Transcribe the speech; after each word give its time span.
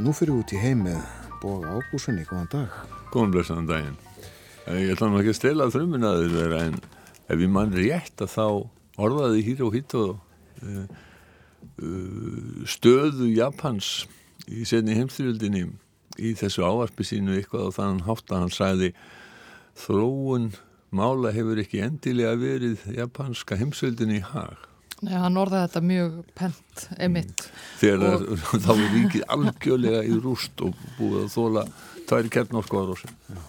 nú 0.00 0.12
fyrir 0.16 0.34
við 0.34 0.42
út 0.42 0.52
í 0.54 0.60
heim 0.60 0.84
með 0.86 1.00
Bóga 1.40 1.74
Ágússoni, 1.76 2.24
góðan 2.28 2.48
dag. 2.52 2.78
Góðan 3.12 3.34
blessaðan 3.34 3.68
daginn. 3.68 3.98
Eh, 4.66 4.78
Ég 4.84 4.94
ætla 4.94 5.08
nú 5.10 5.20
ekki 5.20 5.32
að 5.34 5.38
stela 5.38 5.68
þrjuminaður 5.72 6.34
þeirra 6.36 6.60
en 6.68 6.78
ef 7.30 7.44
ég 7.44 7.52
mann 7.52 7.74
rétt 7.76 8.24
að 8.24 8.32
þá 8.34 8.46
orðaði 9.00 9.44
hér 9.48 9.62
og 9.66 9.76
hitt 9.76 9.96
og 9.96 10.16
uh, 10.64 10.84
uh, 11.80 12.64
stöðu 12.68 13.30
Japans 13.32 13.90
í 14.50 14.64
senni 14.68 14.96
heimstyrjöldinni 14.98 15.66
í 16.20 16.32
þessu 16.36 16.64
ávarpi 16.66 17.06
sínu 17.06 17.36
eitthvað 17.38 17.68
og 17.70 17.76
þannig 17.78 18.08
hátt 18.08 18.32
að 18.34 18.42
hann 18.44 18.54
sagði 18.56 18.90
þróun 19.84 20.50
mála 20.92 21.32
hefur 21.32 21.60
ekki 21.62 21.84
endilega 21.86 22.34
verið 22.40 22.88
japanska 22.96 23.56
heimstöldinni 23.60 24.20
í 24.20 24.26
hag. 24.32 24.69
Nei, 25.00 25.14
hann 25.16 25.38
orðaði 25.40 25.64
þetta 25.64 25.80
mjög 25.88 26.16
pent, 26.36 26.82
emitt. 27.00 27.46
Þegar 27.80 28.18
og... 28.18 28.42
þá 28.66 28.70
er 28.74 28.90
ríkið 28.92 29.22
algjörlega 29.32 30.02
í 30.04 30.16
rúst 30.20 30.64
og 30.66 30.74
búið 30.98 31.22
að 31.22 31.30
þóla 31.32 31.62
tværi 32.10 32.32
kernórskoðar 32.34 32.92
á 32.92 32.96
sig. 33.00 33.14
Já, 33.30 33.40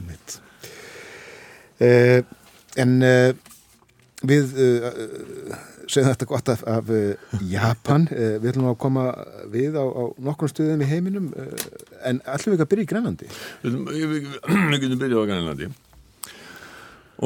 emitt. 0.00 0.38
Uh, 1.80 2.18
en 2.82 2.96
uh, 3.06 3.30
við 4.26 4.50
uh, 4.58 4.88
segjum 5.86 6.10
þetta 6.10 6.28
gott 6.32 6.50
af, 6.56 6.66
af 6.66 6.90
Japan. 7.46 8.08
Við 8.10 8.50
ætlum 8.50 8.72
að 8.72 8.80
koma 8.82 9.06
við 9.54 9.78
á, 9.78 9.86
á 9.86 10.02
nokkrum 10.26 10.50
stuðum 10.50 10.82
í 10.82 10.90
heiminum 10.90 11.30
en 12.06 12.20
ætlum 12.26 12.56
við 12.56 12.58
ekki 12.58 12.66
að 12.66 12.72
byrja 12.74 12.88
í 12.88 12.90
Grænlandi? 12.90 13.30
Við 13.62 14.18
getum 14.82 15.00
byrjað 15.00 15.22
á 15.22 15.30
Grænlandi 15.30 15.70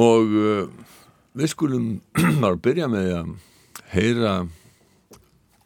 og 0.05 0.33
við 1.35 1.51
skulum 1.53 1.91
bara 2.45 2.57
byrja 2.61 2.89
með 2.93 3.11
að 3.19 3.35
heyra 3.95 4.35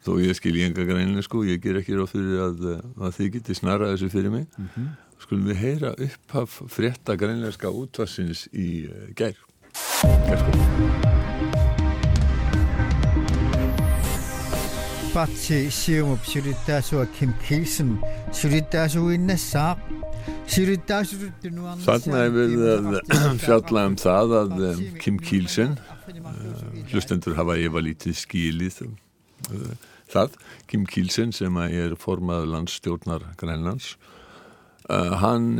þó 0.05 0.15
ég 0.23 0.37
skil 0.37 0.55
ég 0.57 0.69
enga 0.69 0.85
grænlega 0.87 1.25
sko 1.25 1.43
ég 1.47 1.61
ger 1.63 1.81
ekki 1.81 1.97
ráð 1.97 2.13
fyrir 2.13 2.41
að, 2.45 2.65
eh, 2.75 2.81
að 3.03 3.15
þið 3.17 3.31
geti 3.37 3.57
snarað 3.57 3.93
þessu 3.95 4.11
fyrir 4.15 4.31
mig. 4.33 4.47
Mm 4.57 4.69
-hmm. 4.75 4.89
skulum 5.19 5.45
við 5.51 5.61
heyra 5.65 5.93
upphaf 5.97 6.61
frétta 6.69 7.17
grænlega 7.19 7.69
útvarsins 7.69 8.47
í 8.53 8.85
eh, 8.85 9.13
gær. 9.15 9.37
Gærskóla 10.29 11.09
батси 15.13 15.71
сиумуп 15.73 16.25
сиритаасуа 16.29 17.07
ким 17.17 17.31
килсен 17.47 17.97
сиритаасуинна 18.31 19.37
саа 19.37 19.75
Þarna 20.49 22.19
er 22.25 22.31
við 22.33 22.61
að 22.73 22.87
fjalla 23.41 23.83
um 23.89 23.95
það 23.99 24.33
að 24.39 24.53
eh, 24.65 24.79
Kim 25.01 25.19
Kielsen 25.21 25.75
hlustendur 26.91 27.35
hafa 27.37 27.57
efa 27.59 27.81
lítið 27.83 28.15
skilið 28.17 28.79
það. 30.09 30.37
Kim 30.69 30.85
Kielsen 30.89 31.31
sem 31.35 31.57
er 31.67 31.95
formað 31.99 32.47
landstjórnar 32.53 33.27
Grænlands 33.39 33.95
hann 34.89 35.59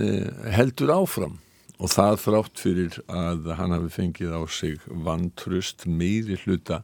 heldur 0.50 0.96
áfram. 0.96 1.38
Og 1.80 1.88
það 1.94 2.18
þrátt 2.26 2.60
fyrir 2.60 2.96
að 3.08 3.54
hann 3.56 3.72
hafi 3.72 3.92
fengið 3.94 4.34
á 4.36 4.44
sig 4.52 4.82
vantrust 4.90 5.86
meiri 5.88 6.36
hluta 6.42 6.82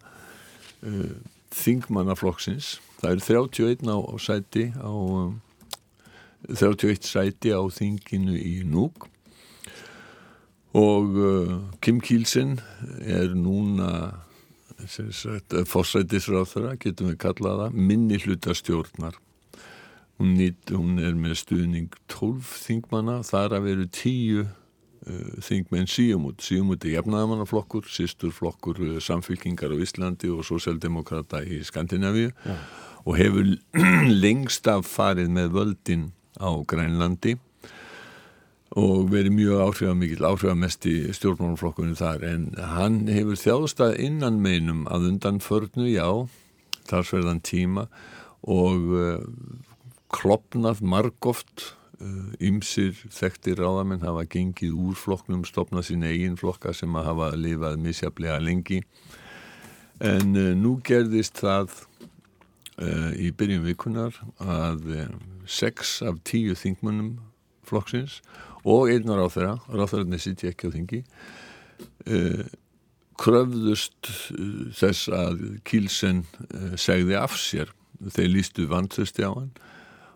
þingmannaflokksins. 1.55 2.77
Það 3.01 3.11
eru 3.11 3.25
31 3.25 3.91
á, 3.91 3.97
á 3.99 4.15
sæti 4.21 4.69
á 4.77 4.93
31 6.47 7.09
sæti 7.09 7.51
á 7.51 7.61
þinginu 7.73 8.37
í 8.37 8.61
Núk 8.69 9.09
og 10.75 11.15
Kim 11.81 11.99
Kielsen 12.03 12.59
er 13.01 13.33
núna 13.35 14.21
fórsætisráþara, 14.83 16.75
getum 16.81 17.13
við 17.13 17.21
kallaða 17.23 17.69
minni 17.73 18.19
hlutastjórnar 18.21 19.15
hún, 20.19 20.35
nýtt, 20.39 20.71
hún 20.73 20.99
er 21.03 21.15
með 21.17 21.39
stuðning 21.43 21.95
12 22.11 22.51
þingmanna, 22.65 23.21
þar 23.27 23.57
að 23.57 23.67
veru 23.69 23.87
10 23.97 24.43
uh, 24.43 24.49
þingmenn 25.45 25.89
síumút, 25.91 26.43
síumút 26.45 26.85
er 26.85 26.97
jafnaðamannaflokkur 26.97 27.89
sísturflokkur 27.91 28.81
uh, 28.85 28.97
samfélkingar 29.03 29.75
á 29.75 29.77
Íslandi 29.79 30.31
og 30.33 30.45
sosialdemokrata 30.47 31.43
í 31.43 31.61
Skandinavíu 31.67 32.31
ja. 32.31 32.59
og 33.03 33.19
hefur 33.19 33.55
lengst 34.25 34.69
af 34.71 34.87
farið 34.89 35.33
með 35.35 35.51
völdin 35.57 36.07
á 36.39 36.51
Grænlandi 36.67 37.37
og 38.75 39.07
verið 39.07 39.31
mjög 39.37 39.61
áhrifamikil, 39.69 40.25
áhrifamest 40.27 40.85
í 40.91 40.95
stjórnmálflokkunum 41.15 41.95
þar. 41.95 42.25
En 42.27 42.49
hann 42.75 43.05
hefur 43.07 43.39
þjáðstað 43.39 43.95
innan 44.03 44.41
meinum 44.43 44.83
að 44.91 45.07
undan 45.13 45.39
förnu, 45.43 45.87
já, 45.87 46.27
þar 46.89 47.07
sverðan 47.07 47.41
tíma 47.45 47.87
og 48.45 48.91
uh, 48.91 49.21
klopnað 50.13 50.83
margóft 50.85 51.71
ymsir 52.43 52.91
uh, 52.91 53.13
þekktir 53.15 53.61
ráðamenn 53.63 54.03
hafa 54.03 54.25
gengið 54.29 54.75
úr 54.75 54.97
flokknum, 54.99 55.45
stopnað 55.47 55.87
sín 55.89 56.03
eigin 56.05 56.35
flokka 56.37 56.75
sem 56.75 56.91
að 56.99 57.07
hafa 57.13 57.29
lifað 57.39 57.79
misjaflega 57.81 58.41
lengi. 58.43 58.81
En 60.03 60.35
uh, 60.35 60.51
nú 60.51 60.77
gerðist 60.83 61.39
það 61.43 61.71
í 63.15 63.29
byrjum 63.31 63.61
vikunar 63.63 64.17
að 64.43 64.81
sex 65.47 66.01
af 66.03 66.17
tíu 66.27 66.57
þingmunum 66.59 67.13
flokksins 67.63 68.17
og 68.65 68.89
einnar 68.89 69.21
á 69.21 69.27
þeirra, 69.29 69.55
ráþararnir 69.69 70.21
sitja 70.21 70.51
ekki 70.51 70.69
á 70.69 70.75
þingi 70.75 71.01
uh, 72.09 72.43
kröfðust 73.21 74.11
uh, 74.33 74.67
þess 74.75 75.09
að 75.13 75.41
Kílsen 75.67 76.23
uh, 76.49 76.75
segði 76.79 77.17
af 77.19 77.37
sér. 77.39 77.73
Þeir 77.95 78.31
lístu 78.33 78.65
vantrösti 78.67 79.23
á 79.23 79.31
hann 79.31 79.53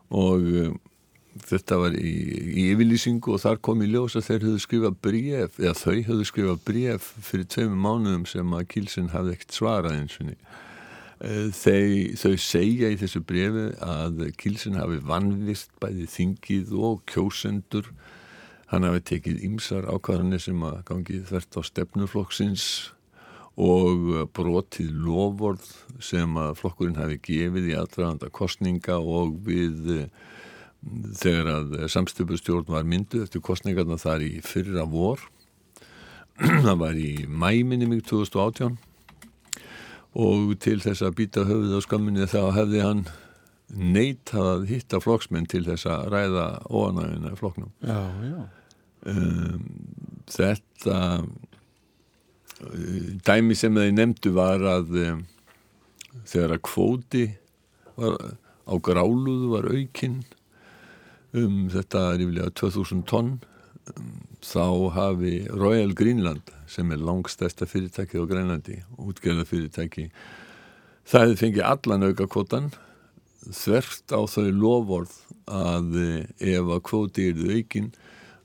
og 0.09 0.41
þetta 1.45 1.77
var 1.79 1.93
í, 1.95 2.13
í 2.49 2.63
yfirlýsingu 2.73 3.35
og 3.35 3.43
þar 3.43 3.59
kom 3.63 3.83
í 3.85 3.87
ljós 3.91 4.17
að 4.17 4.25
þeir 4.25 4.47
höfðu 4.47 4.63
skrifað 4.63 4.97
bref 5.05 5.59
eða 5.61 5.75
þau 5.77 5.99
höfðu 6.09 6.25
skrifað 6.27 6.63
bref 6.65 7.11
fyrir 7.23 7.47
tveimur 7.53 7.83
mánuðum 7.85 8.25
sem 8.27 8.57
að 8.57 8.65
Kílsen 8.73 9.11
hafði 9.13 9.37
ekkert 9.37 9.55
svarað 9.55 9.99
eins 9.99 10.17
og 10.17 10.31
niður 10.31 10.57
Þau, 11.19 12.15
þau 12.15 12.35
segja 12.39 12.89
í 12.93 12.97
þessu 12.99 13.19
brefi 13.27 13.65
að 13.83 14.21
Kilsen 14.39 14.77
hafi 14.79 15.01
vannvist 15.03 15.73
bæði 15.83 16.05
þingið 16.07 16.69
og 16.79 17.01
kjósendur 17.11 17.89
hann 18.69 18.85
hafi 18.85 19.01
tekið 19.13 19.43
ymsar 19.47 19.87
ákvarðanir 19.89 20.41
sem 20.43 20.63
að 20.65 20.81
gangi 20.89 21.21
þvert 21.29 21.57
á 21.57 21.61
stefnuflokksins 21.65 22.65
og 23.59 24.29
brotið 24.35 24.91
lofvörð 25.03 25.65
sem 26.03 26.37
að 26.39 26.53
flokkurinn 26.61 26.99
hafi 26.99 27.17
gefið 27.25 27.71
í 27.71 27.77
aðdraðanda 27.79 28.29
kostninga 28.31 28.99
og 29.01 29.33
við 29.47 29.89
þegar 31.19 31.49
að 31.57 31.73
samstöpustjórn 31.91 32.69
var 32.71 32.87
myndu 32.87 33.23
eftir 33.25 33.43
kostningarna 33.43 33.97
þar 33.99 34.23
í 34.23 34.37
fyrra 34.45 34.85
vor. 34.87 35.25
Það 36.39 36.77
var 36.79 36.99
í 36.99 37.25
mæminni 37.27 37.89
mig 37.89 38.05
2018 38.07 38.77
og 40.19 40.53
til 40.63 40.79
þess 40.81 41.03
að 41.05 41.17
býta 41.19 41.43
höfuð 41.45 41.75
á 41.75 41.81
skamminni 41.85 42.29
þá 42.31 42.41
hefði 42.55 42.79
hann 42.81 43.03
neitað 43.69 44.47
að 44.53 44.63
hitta 44.71 45.01
flokksmenn 45.03 45.45
til 45.49 45.61
þess 45.67 45.85
að 45.89 46.07
ræða 46.15 46.45
óanægina 46.65 47.35
í 47.35 47.37
flokknum. 47.37 47.69
Já, 47.85 47.99
já. 48.25 48.39
Um, 49.07 49.61
þetta 50.27 50.97
dæmi 53.23 53.55
sem 53.55 53.77
þeir 53.77 53.93
nefndu 53.95 54.33
var 54.35 54.63
að 54.67 54.97
um, 55.05 55.21
þegar 56.27 56.57
að 56.57 56.63
kvóti 56.67 57.23
var, 57.95 58.17
á 58.67 58.73
gráluðu 58.83 59.53
var 59.53 59.69
aukinn 59.71 60.19
um 61.37 61.69
þetta 61.71 62.03
ríflega 62.17 62.51
2000 62.59 63.05
tonn 63.07 63.31
um, 63.93 64.11
þá 64.43 64.91
hafi 64.97 65.33
Royal 65.53 65.95
Greenland 65.95 66.51
sem 66.69 66.91
er 66.91 67.01
langstæsta 67.01 67.67
fyrirtækið 67.69 68.27
á 68.27 68.29
Grænlandi, 68.29 68.77
útgerða 68.99 69.47
fyrirtæki 69.47 70.09
það 71.09 71.39
fengið 71.39 71.65
allan 71.65 72.07
auka 72.09 72.27
kvotan 72.29 72.69
þvert 73.55 74.11
á 74.11 74.21
þau 74.27 74.49
lofórð 74.51 75.15
að 75.49 75.95
ef 76.43 76.67
að 76.75 76.83
kvoti 76.85 77.31
er 77.31 77.43
aukin 77.55 77.93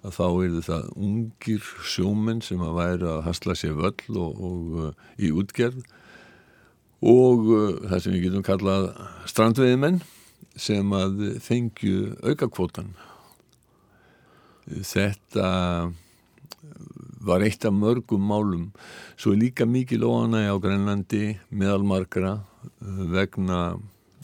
að 0.05 0.17
þá 0.19 0.27
er 0.29 0.59
það 0.69 0.91
ungir 1.09 1.71
sjómenn 1.95 2.43
sem 2.45 2.61
að 2.65 2.77
væri 2.79 3.09
að 3.09 3.23
hasla 3.29 3.57
sér 3.59 3.79
völl 3.79 4.19
og, 4.21 4.43
og 4.51 4.77
uh, 4.83 4.91
í 5.17 5.33
útgerð. 5.33 5.81
Og 7.05 7.49
uh, 7.49 7.65
það 7.89 8.05
sem 8.05 8.17
við 8.17 8.29
getum 8.29 8.47
kallað 8.47 8.93
strandveiðmenn 9.31 10.03
sem 10.55 10.93
að 10.95 11.27
fengju 11.43 12.15
auka 12.23 12.47
kvotan 12.53 12.95
þetta 14.65 15.49
var 17.25 17.45
eitt 17.45 17.65
af 17.65 17.75
mörgum 17.77 18.25
málum. 18.29 18.69
Svo 19.17 19.33
er 19.35 19.43
líka 19.43 19.67
mikið 19.69 20.05
lóanægi 20.05 20.53
á 20.53 20.57
Grænlandi 20.61 21.25
meðalmarkra 21.53 22.37
uh, 22.41 23.03
vegna 23.13 23.61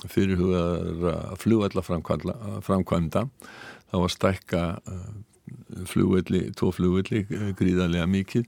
fyrirhugaðara 0.09 1.37
flugvallaframkvæmda. 1.41 3.27
Þá 3.91 3.97
var 4.01 4.13
stækka 4.15 4.63
flugvelli, 5.91 6.47
tvo 6.57 6.71
flugvelli 6.75 7.25
uh, 7.27 7.51
gríðarlega 7.59 8.07
mikið. 8.11 8.47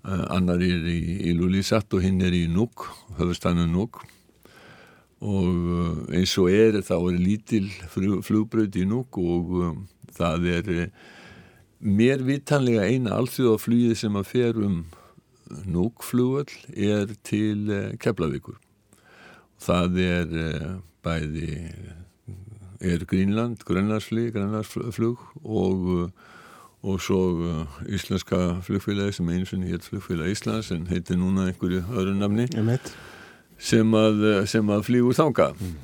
Annar 0.00 0.62
er 0.64 0.86
í, 0.88 1.00
í 1.28 1.34
Lulisat 1.36 1.92
og 1.92 2.00
hinn 2.00 2.22
er 2.24 2.32
í 2.32 2.46
Núk 2.48 2.86
höfustannu 3.18 3.66
Núk 3.68 3.98
og 5.20 5.48
uh, 5.68 5.98
eins 6.16 6.32
og 6.40 6.48
er 6.48 6.78
þá 6.80 6.94
er 6.96 7.18
lítil 7.20 7.66
flugbröð 8.24 8.78
í 8.80 8.86
núk 8.88 9.18
og 9.20 9.50
um, 9.60 9.82
það 10.16 10.46
er 10.54 10.70
mér 11.80 12.24
vitanlega 12.24 12.86
eina 12.88 13.18
alþjóðaflugið 13.18 13.98
sem 14.00 14.16
að 14.16 14.30
fer 14.30 14.62
um 14.64 14.80
núkflugöll 15.68 16.56
er 16.72 17.12
til 17.26 17.68
Keflavíkur. 18.00 18.56
Það 19.60 19.98
er 20.04 20.34
bæði 21.04 21.56
er 22.80 23.04
Grínland, 23.04 23.64
Grænlandsflug 23.64 24.32
Grænlandsflug 24.32 25.18
og 25.44 25.74
uh, 25.74 26.08
og 26.82 27.00
svo 27.00 27.20
íslenska 27.88 28.36
flugfélagi 28.64 29.12
sem 29.12 29.28
eins 29.28 29.52
og 29.52 29.64
hétt 29.68 29.84
flugfélagi 29.84 30.32
Íslands 30.32 30.70
en 30.72 30.86
heitir 30.86 31.18
núna 31.20 31.50
einhverju 31.50 31.82
öðru 31.92 32.14
nafni. 32.16 32.46
Sem 33.58 33.94
að, 33.94 34.46
sem 34.48 34.70
að 34.72 34.86
flýgur 34.86 35.12
þánga 35.12 35.50
mm. 35.52 35.74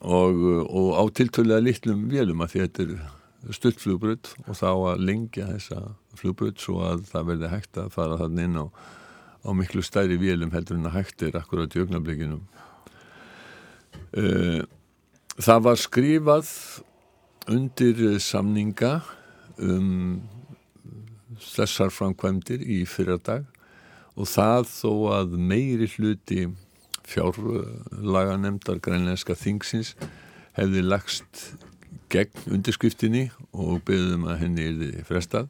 og, 0.00 0.40
og 0.66 0.88
á 0.98 1.02
tiltölulega 1.14 1.62
litlum 1.62 2.08
vélum 2.10 2.42
að 2.42 2.56
þetta 2.56 2.82
er 2.82 3.54
stuttflugbröð 3.54 4.32
og 4.48 4.58
þá 4.58 4.70
að 4.72 5.04
lengja 5.06 5.46
þessa 5.52 5.94
flugbröð 6.18 6.58
svo 6.58 6.82
að 6.90 7.06
það 7.12 7.30
verði 7.30 7.52
hægt 7.54 7.78
að 7.78 7.94
fara 7.94 8.18
þannig 8.18 8.50
inn 8.50 8.58
á, 8.58 8.66
á 9.46 9.50
miklu 9.54 9.86
stærri 9.86 10.18
vélum 10.18 10.50
heldur 10.54 10.80
en 10.80 10.90
að 10.90 10.98
hægt 10.98 11.22
er 11.22 11.38
akkurat 11.38 11.76
í 11.76 11.84
augnablikinum 11.84 12.42
uh, 14.18 14.62
það 15.40 15.64
var 15.64 15.80
skrifað 15.80 16.50
undir 17.50 18.02
samninga 18.20 19.00
um 19.62 20.20
þessar 21.42 21.92
framkvæmdir 21.92 22.62
í 22.62 22.82
fyrradag 22.88 23.46
og 24.12 24.28
það 24.28 24.68
þó 24.68 24.92
að 25.16 25.36
meiri 25.40 25.88
hluti 25.96 26.44
fjárlaganemdar 27.08 28.80
grænlænska 28.84 29.34
þingsins 29.38 29.94
hefði 30.56 30.84
lagst 30.84 31.46
gegn 32.12 32.52
undirskriftinni 32.52 33.30
og 33.52 33.80
beðum 33.88 34.28
að 34.28 34.44
henni 34.44 34.68
er 34.68 35.06
frestað 35.08 35.48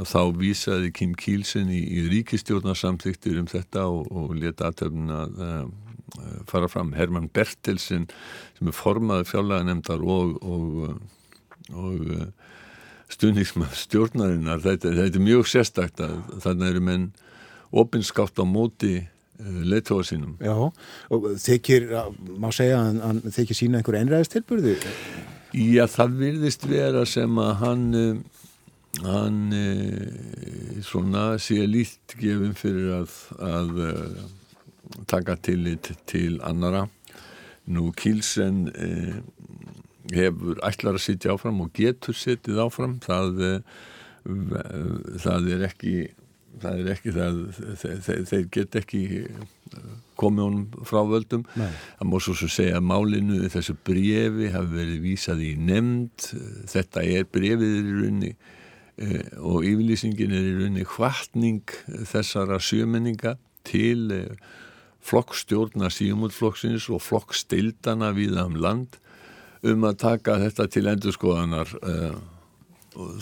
að 0.00 0.08
þá 0.08 0.20
vísaði 0.38 0.92
Kim 0.96 1.16
Kielsen 1.18 1.68
í, 1.72 1.80
í 1.82 2.06
ríkistjórnarsamþyktir 2.08 3.40
um 3.42 3.48
þetta 3.50 3.84
og, 3.90 4.06
og 4.08 4.36
leta 4.38 4.70
aðtöfn 4.70 5.10
að 5.12 5.42
uh, 5.44 5.64
fara 6.48 6.68
fram. 6.70 6.92
Herman 6.96 7.28
Bertelsen 7.32 8.08
sem 8.58 8.70
er 8.70 8.76
formað 8.76 9.28
fjárlaganemdar 9.30 10.02
og, 10.02 10.36
og, 10.42 10.98
og 11.74 12.10
uh, 12.16 12.26
stundismað 13.12 13.76
stjórnarinnar. 13.84 14.62
Þetta, 14.64 14.94
þetta 14.98 15.20
er 15.20 15.26
mjög 15.28 15.48
sérstakt 15.50 16.02
að 16.04 16.18
þannig 16.44 16.74
eru 16.74 16.84
menn 16.88 17.08
opinskátt 17.70 18.40
á 18.42 18.44
móti 18.48 18.96
uh, 19.00 19.62
leittóa 19.66 20.06
sínum. 20.06 20.36
Já, 20.42 20.54
og 21.10 21.30
þykir, 21.44 21.88
má 22.40 22.50
segja 22.54 22.82
að 22.82 23.02
hann 23.06 23.24
þykir 23.28 23.62
sína 23.62 23.80
einhver 23.80 24.00
einræðistilburði? 24.02 24.76
Já, 25.50 25.84
það 25.90 26.20
virðist 26.20 26.68
vera 26.70 27.06
sem 27.08 27.40
að 27.42 27.56
hann 27.64 27.88
hann 28.98 29.52
svona 30.82 31.38
sé 31.38 31.62
lít 31.66 32.14
gefin 32.18 32.56
fyrir 32.58 32.90
að, 33.00 33.12
að 33.38 33.80
taka 35.10 35.36
tillit 35.36 35.92
til 36.10 36.40
annara 36.46 36.86
nú 37.70 37.90
Kílsen 37.94 38.64
hefur 40.10 40.58
ætlar 40.66 40.96
að 40.98 41.04
sitja 41.04 41.34
áfram 41.36 41.60
og 41.62 41.70
getur 41.76 42.16
sittið 42.16 42.58
áfram. 42.64 42.96
Það, 43.04 43.60
það 45.22 45.50
er 45.54 45.66
ekki 45.68 45.94
það 46.60 46.80
er 46.80 46.92
ekki 46.94 47.12
það 47.14 47.40
þeir, 47.80 48.22
þeir 48.28 48.46
get 48.52 48.78
ekki 48.80 49.02
komið 50.20 50.46
honum 50.46 50.86
frá 50.88 51.00
völdum. 51.08 51.44
Nei. 51.58 51.70
það 51.98 52.10
mór 52.10 52.24
svo 52.24 52.36
sem 52.42 52.52
segja 52.52 52.80
málinu 52.84 53.50
þessu 53.52 53.76
brefi 53.86 54.50
hafi 54.52 54.72
verið 54.74 55.04
vísað 55.04 55.44
í 55.46 55.52
nefnd. 55.68 56.30
Þetta 56.70 57.04
er 57.16 57.28
brefið 57.32 57.76
í 57.78 57.98
raunni 58.00 58.32
eh, 58.32 59.30
og 59.38 59.68
yfirlýsingin 59.68 60.34
er 60.36 60.48
í 60.50 60.56
raunni 60.58 60.88
hvartning 60.96 61.76
þessara 62.10 62.60
sjömenninga 62.62 63.36
til 63.68 64.10
eh, 64.16 64.50
flokkstjórna 65.06 65.90
síumútflokksins 65.92 66.88
og 66.92 67.02
flokkstildana 67.04 68.12
viða 68.16 68.46
um 68.50 68.58
land 68.60 68.98
um 69.66 69.86
að 69.88 70.00
taka 70.00 70.38
þetta 70.40 70.66
til 70.72 70.86
endurskoðanar 70.88 71.72
uh, 71.80 72.16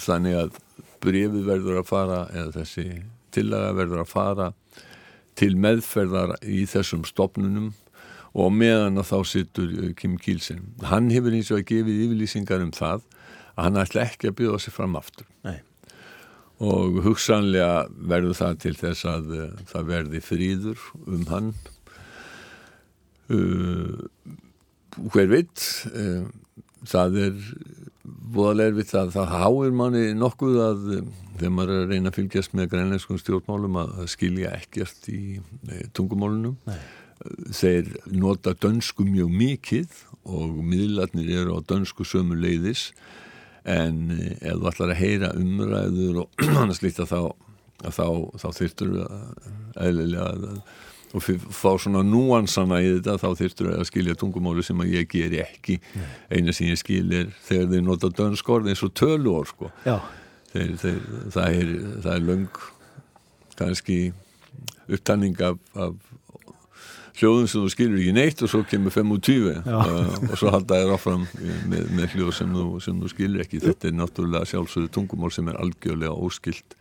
þannig 0.03 0.39
að 0.39 0.59
brefið 1.03 1.45
verður 1.47 1.81
að 1.83 1.91
fara 1.91 2.21
eða 2.33 2.55
þessi 2.61 2.87
tillaga 3.35 3.75
verður 3.77 4.03
að 4.03 4.13
fara 4.13 4.49
til 5.39 5.55
meðferðar 5.61 6.35
í 6.43 6.65
þessum 6.67 7.05
stopnunum 7.07 7.73
og 8.39 8.53
meðan 8.55 9.01
að 9.01 9.11
þá 9.13 9.19
sittur 9.33 9.71
eh, 9.79 9.93
Kim 9.99 10.19
Kielsen. 10.21 10.75
Hann 10.91 11.11
hefur 11.15 11.35
eins 11.35 11.51
og 11.53 11.63
að 11.63 11.69
gefið 11.73 12.03
yfirlýsingar 12.07 12.65
um 12.65 12.75
það 12.75 13.07
að 13.55 13.65
hann 13.65 13.81
ætla 13.83 14.05
ekki 14.07 14.31
að 14.31 14.37
bjóða 14.41 14.61
sig 14.63 14.75
fram 14.75 14.99
aftur. 14.99 15.27
Nei. 15.47 15.59
Og 16.65 16.99
hugsanlega 17.05 17.87
verður 18.11 18.35
það 18.35 18.61
til 18.65 18.75
þess 18.81 19.07
að 19.07 19.35
uh, 19.37 19.47
það 19.71 19.91
verði 19.93 20.23
fríður 20.25 20.87
um 21.07 21.25
hann. 21.31 21.53
Uh, 23.29 24.09
hver 25.13 25.31
veit 25.31 25.63
uh, 25.93 26.27
það 26.89 27.19
er 27.29 27.41
voðalega 28.35 28.73
erfitt 28.73 28.95
að 28.99 29.15
það 29.17 29.35
háir 29.35 29.75
manni 29.77 30.05
nokkuð 30.17 30.61
að 30.65 30.85
þegar 31.39 31.55
maður 31.55 31.75
er 31.75 31.83
að 31.83 31.93
reyna 31.93 32.11
að 32.11 32.19
fylgjast 32.19 32.55
með 32.57 32.71
grænleinskum 32.73 33.21
stjórnmálum 33.21 33.79
að 33.83 33.95
skilja 34.11 34.55
ekkert 34.59 35.09
í 35.13 35.21
nei, 35.69 35.85
tungumálunum 35.97 36.57
nei. 36.67 36.79
þeir 37.55 37.93
nota 38.15 38.55
dönsku 38.59 39.07
mjög 39.07 39.33
mikið 39.43 40.03
og 40.29 40.59
miðlarnir 40.65 41.31
eru 41.43 41.59
á 41.59 41.61
dönsku 41.69 42.07
sömu 42.09 42.39
leiðis 42.39 42.91
en 43.69 44.03
eh, 44.17 44.35
ef 44.41 44.59
þú 44.59 44.73
ætlar 44.73 44.95
að 44.95 45.01
heyra 45.03 45.33
umræður 45.39 46.23
og 46.25 46.45
annars 46.63 46.83
líkt 46.85 47.01
að 47.05 47.13
þá, 47.13 47.21
þá, 47.89 48.07
þá 48.43 48.49
þurftur 48.61 48.95
eðlilega 49.79 50.29
að 50.35 50.61
og 51.17 51.25
fá 51.25 51.71
svona 51.81 52.03
núansana 52.05 52.81
í 52.85 52.89
þetta 52.99 53.17
þá 53.23 53.29
þurftur 53.41 53.71
að 53.73 53.87
skilja 53.89 54.17
tungumáli 54.19 54.65
sem 54.67 54.81
að 54.83 54.95
ég 54.99 55.09
ger 55.13 55.37
ekki 55.45 55.79
Nei. 55.95 56.09
eina 56.37 56.55
sem 56.57 56.69
ég 56.69 56.81
skilir 56.81 57.31
þegar 57.47 57.71
þeir 57.73 57.85
nota 57.87 58.11
dönskord 58.13 58.69
eins 58.69 58.83
og 58.85 58.93
töluor 58.99 59.49
sko. 59.49 59.71
þeir, 60.53 60.75
þeir, 60.83 60.99
það 61.33 61.61
er 61.63 61.73
það 62.05 62.13
er 62.15 62.27
löng 62.27 62.61
kannski 63.59 63.99
upptanning 64.89 65.41
af, 65.45 65.57
af 65.75 65.97
hljóðum 67.19 67.49
sem 67.51 67.65
þú 67.65 67.73
skilur 67.73 68.01
ekki 68.01 68.15
neitt 68.17 68.43
og 68.45 68.53
svo 68.53 68.63
kemur 68.69 68.95
5 68.95 69.15
og 69.15 69.23
20 69.27 69.57
uh, 69.59 70.17
og 70.29 70.35
svo 70.39 70.53
halda 70.55 70.81
þér 70.83 70.95
áfram 70.95 71.27
með, 71.71 71.91
með 71.99 72.15
hljóð 72.15 72.33
sem 72.39 72.55
þú, 72.55 72.67
sem 72.85 73.03
þú 73.03 73.13
skilur 73.13 73.45
ekki. 73.45 73.63
Þetta 73.65 73.91
er 73.91 73.97
náttúrulega 73.99 74.51
sjálfsögðu 74.53 74.93
tungumál 74.95 75.33
sem 75.35 75.51
er 75.51 75.59
algjörlega 75.63 76.15
óskilt 76.15 76.79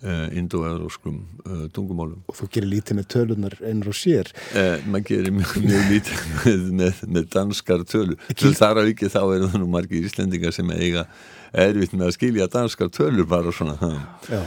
Uh, 0.00 0.30
indoeuróskum 0.32 1.16
uh, 1.44 1.66
tungumálum. 1.76 2.22
Og 2.32 2.36
þú 2.38 2.46
gerir 2.54 2.70
lítið 2.70 2.96
með 2.96 3.08
tölunar 3.12 3.56
einur 3.60 3.90
og 3.92 3.96
sér. 3.98 4.30
Uh, 4.54 4.78
maður 4.88 5.02
gerir 5.10 5.34
mjög, 5.36 5.50
mjög 5.60 5.90
lítið 5.90 6.22
með, 6.46 6.62
með, 6.78 7.02
með 7.04 7.26
danskar 7.34 7.84
tölu 7.84 8.16
þar 8.56 8.80
á 8.80 8.82
ekki 8.86 9.10
þá 9.12 9.20
eru 9.26 9.50
það 9.52 9.60
nú 9.60 9.68
margir 9.74 10.06
íslendingar 10.08 10.56
sem 10.56 10.72
eiga 10.72 11.04
erfitt 11.52 11.92
með 11.96 12.06
að 12.06 12.14
skilja 12.16 12.46
danskar 12.50 12.90
tölur 12.94 13.28
bara 13.28 13.52
svona 13.52 13.76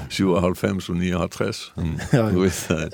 7,5, 0.10 0.58
5 0.64 0.90
og 0.90 1.00
9,5 1.04 1.62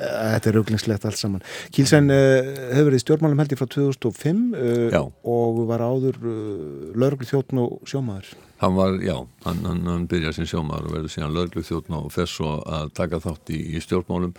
Þetta 0.02 0.52
er 0.52 0.58
rauglingslegt 0.58 1.08
allt 1.08 1.22
saman. 1.22 1.48
Kílsæn 1.76 2.12
uh, 2.12 2.52
hefur 2.74 2.90
verið 2.90 3.06
stjórnmálum 3.06 3.44
held 3.44 3.56
ég 3.56 3.62
frá 3.62 3.72
2005 3.78 4.46
uh, 4.52 5.00
og 5.24 5.64
var 5.70 5.86
áður 5.86 6.20
uh, 6.20 6.94
lauruglu 6.98 7.30
þjóttn 7.30 7.64
og 7.64 7.80
sjómaður 7.88 8.36
Hann 8.60 8.76
var, 8.76 8.98
já, 9.00 9.16
hann, 9.46 9.64
hann, 9.64 9.86
hann 9.88 10.10
byrjaði 10.12 10.42
sem 10.42 10.50
sjómaður 10.52 10.90
og 10.90 10.98
verður 10.98 11.14
síðan 11.14 11.36
lauruglu 11.36 11.64
þjóttn 11.64 11.96
og 11.96 12.12
fess 12.12 12.42
og 12.44 12.66
að 12.68 12.92
taka 13.00 13.22
þátt 13.24 13.54
í, 13.56 13.62
í 13.76 13.82
stjórnmálum. 13.84 14.36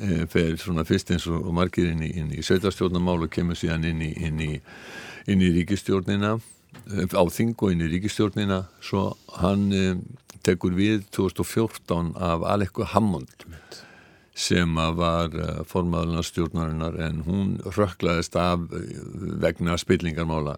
Eh, 0.00 0.22
fer 0.30 0.54
svona 0.60 0.86
fyrst 0.88 1.10
eins 1.12 1.26
og 1.28 1.50
margir 1.56 1.90
inn 1.90 2.06
í, 2.06 2.12
í 2.38 2.46
sveitastjórnamál 2.46 3.18
og 3.26 3.32
kemur 3.34 3.58
síðan 3.58 3.88
inn 3.90 4.06
í, 4.06 4.14
inn 4.22 4.40
í, 4.40 4.54
inn 5.28 5.42
í 5.44 5.50
ríkistjórnina 5.58 6.38
á 6.90 7.22
þingoinn 7.34 7.84
í 7.84 7.90
ríkistjórnina 7.90 8.64
svo 8.84 9.10
hann 9.40 9.70
eh, 9.74 9.96
tekur 10.46 10.74
við 10.76 11.04
2014 11.14 12.14
af 12.16 12.44
Alekku 12.46 12.86
Hammond 12.94 13.46
sem 14.34 14.78
var 14.96 15.34
eh, 15.34 15.62
formaðurna 15.68 16.24
stjórnarinnar 16.24 16.98
en 17.06 17.22
hún 17.26 17.56
rökklaðist 17.76 18.38
af 18.40 18.70
eh, 18.72 18.94
vegna 19.42 19.76
spillingarmála 19.80 20.56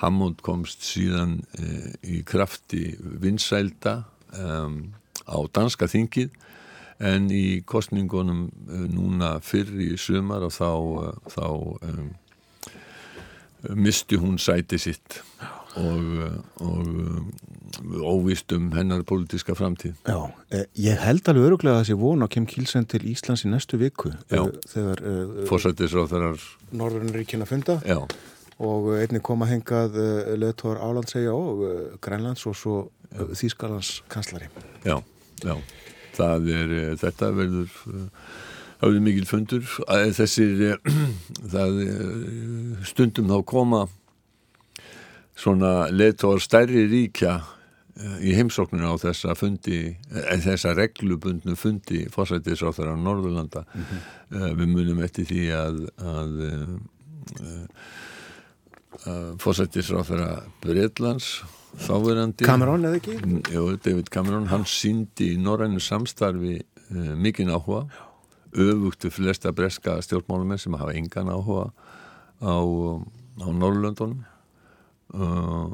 Hammond 0.00 0.40
komst 0.44 0.84
síðan 0.86 1.40
eh, 1.58 1.90
í 2.02 2.22
krafti 2.26 2.94
vinsælda 3.00 4.02
um, 4.38 4.94
á 5.28 5.38
danska 5.52 5.88
þingið 5.90 6.30
en 7.00 7.30
í 7.32 7.62
kostningunum 7.64 8.48
uh, 8.68 8.86
núna 8.92 9.38
fyrr 9.44 9.72
í 9.80 9.94
sumar 10.00 10.44
og 10.44 10.52
þá, 10.52 10.70
uh, 10.72 11.30
þá 11.32 11.46
um, 11.88 12.10
misti 13.76 14.18
hún 14.20 14.40
sæti 14.40 14.78
sitt 14.80 15.20
og, 15.78 16.06
og 16.64 18.00
óvist 18.02 18.52
um 18.52 18.70
hennar 18.74 19.02
pólitíska 19.06 19.54
framtíð. 19.54 19.94
Já, 20.06 20.32
eh, 20.50 20.64
ég 20.76 20.98
held 20.98 21.28
alveg 21.28 21.46
öruglega 21.50 21.78
að 21.78 21.84
þessi 21.84 21.98
von 22.00 22.24
á 22.24 22.28
Kim 22.28 22.46
Kilsen 22.46 22.86
til 22.86 23.00
Íslands 23.06 23.44
í 23.44 23.50
næstu 23.50 23.78
viku 23.78 24.12
Já. 24.30 24.42
eh, 24.42 24.58
þegar 24.72 25.02
uh, 25.04 25.46
Fórsættisráþarar, 25.46 26.40
Norðurinn 26.72 27.46
funda 27.46 27.80
já, 27.86 28.00
og 28.60 28.90
eh, 28.92 29.04
einnig 29.04 29.22
koma 29.24 29.48
hengað 29.48 29.96
uh, 29.96 30.32
leðtóðar 30.38 30.82
Álandsegja 30.84 31.34
og 31.34 31.62
uh, 31.64 31.76
Grænlands 32.04 32.44
og 32.48 32.56
svo 32.58 32.76
uh, 32.86 33.30
Þýskalands 33.32 34.00
kanslari. 34.12 34.50
já, 34.84 34.98
já. 35.44 35.54
Það 36.10 36.50
er, 36.52 36.72
þetta 37.00 37.30
verður, 37.32 37.70
það 38.80 38.84
verður 38.84 39.04
mikil 39.06 39.28
fundur. 39.30 39.70
Þessir, 40.18 40.58
það 41.54 41.78
stundum 42.90 43.30
þá 43.30 43.38
koma 43.48 43.84
svona 45.38 45.88
leðtóðar 45.94 46.44
stærri 46.44 46.84
ríkja 46.90 47.38
í 48.20 48.34
heimsóknuna 48.36 48.92
á 48.92 48.96
þessa 49.00 49.34
fundi, 49.38 49.94
þessa 50.44 50.74
reglubundnu 50.76 51.56
fundi 51.58 52.04
fórsættisráþarar 52.12 52.98
Norðurlanda. 53.00 53.64
uh, 53.70 54.50
við 54.58 54.68
munum 54.74 55.00
eftir 55.06 55.30
því 55.30 55.48
að, 55.56 55.82
að 56.10 56.38
uh, 56.50 57.70
fórsættisráþara 59.40 60.42
Breitlands 60.62 61.40
þáverandi 61.78 62.46
Cameron 62.48 62.86
eða 62.88 62.98
ekki? 62.98 63.16
Mm, 63.22 63.42
Jú, 63.54 63.64
David 63.84 64.10
Cameron, 64.12 64.48
hann 64.50 64.66
síndi 64.68 65.34
í 65.34 65.40
norrænu 65.40 65.80
samstarfi 65.82 66.58
uh, 66.60 67.12
mikinn 67.16 67.52
áhuga 67.52 67.86
öfugt 68.50 69.06
við 69.06 69.14
flesta 69.20 69.52
breska 69.54 70.00
stjórnmálamenn 70.02 70.58
sem 70.58 70.74
hafa 70.74 70.96
engan 70.98 71.30
áhuga 71.30 71.70
á, 72.42 72.50
á 72.50 73.46
Norrlöndunum 73.46 74.24
uh, 75.14 75.70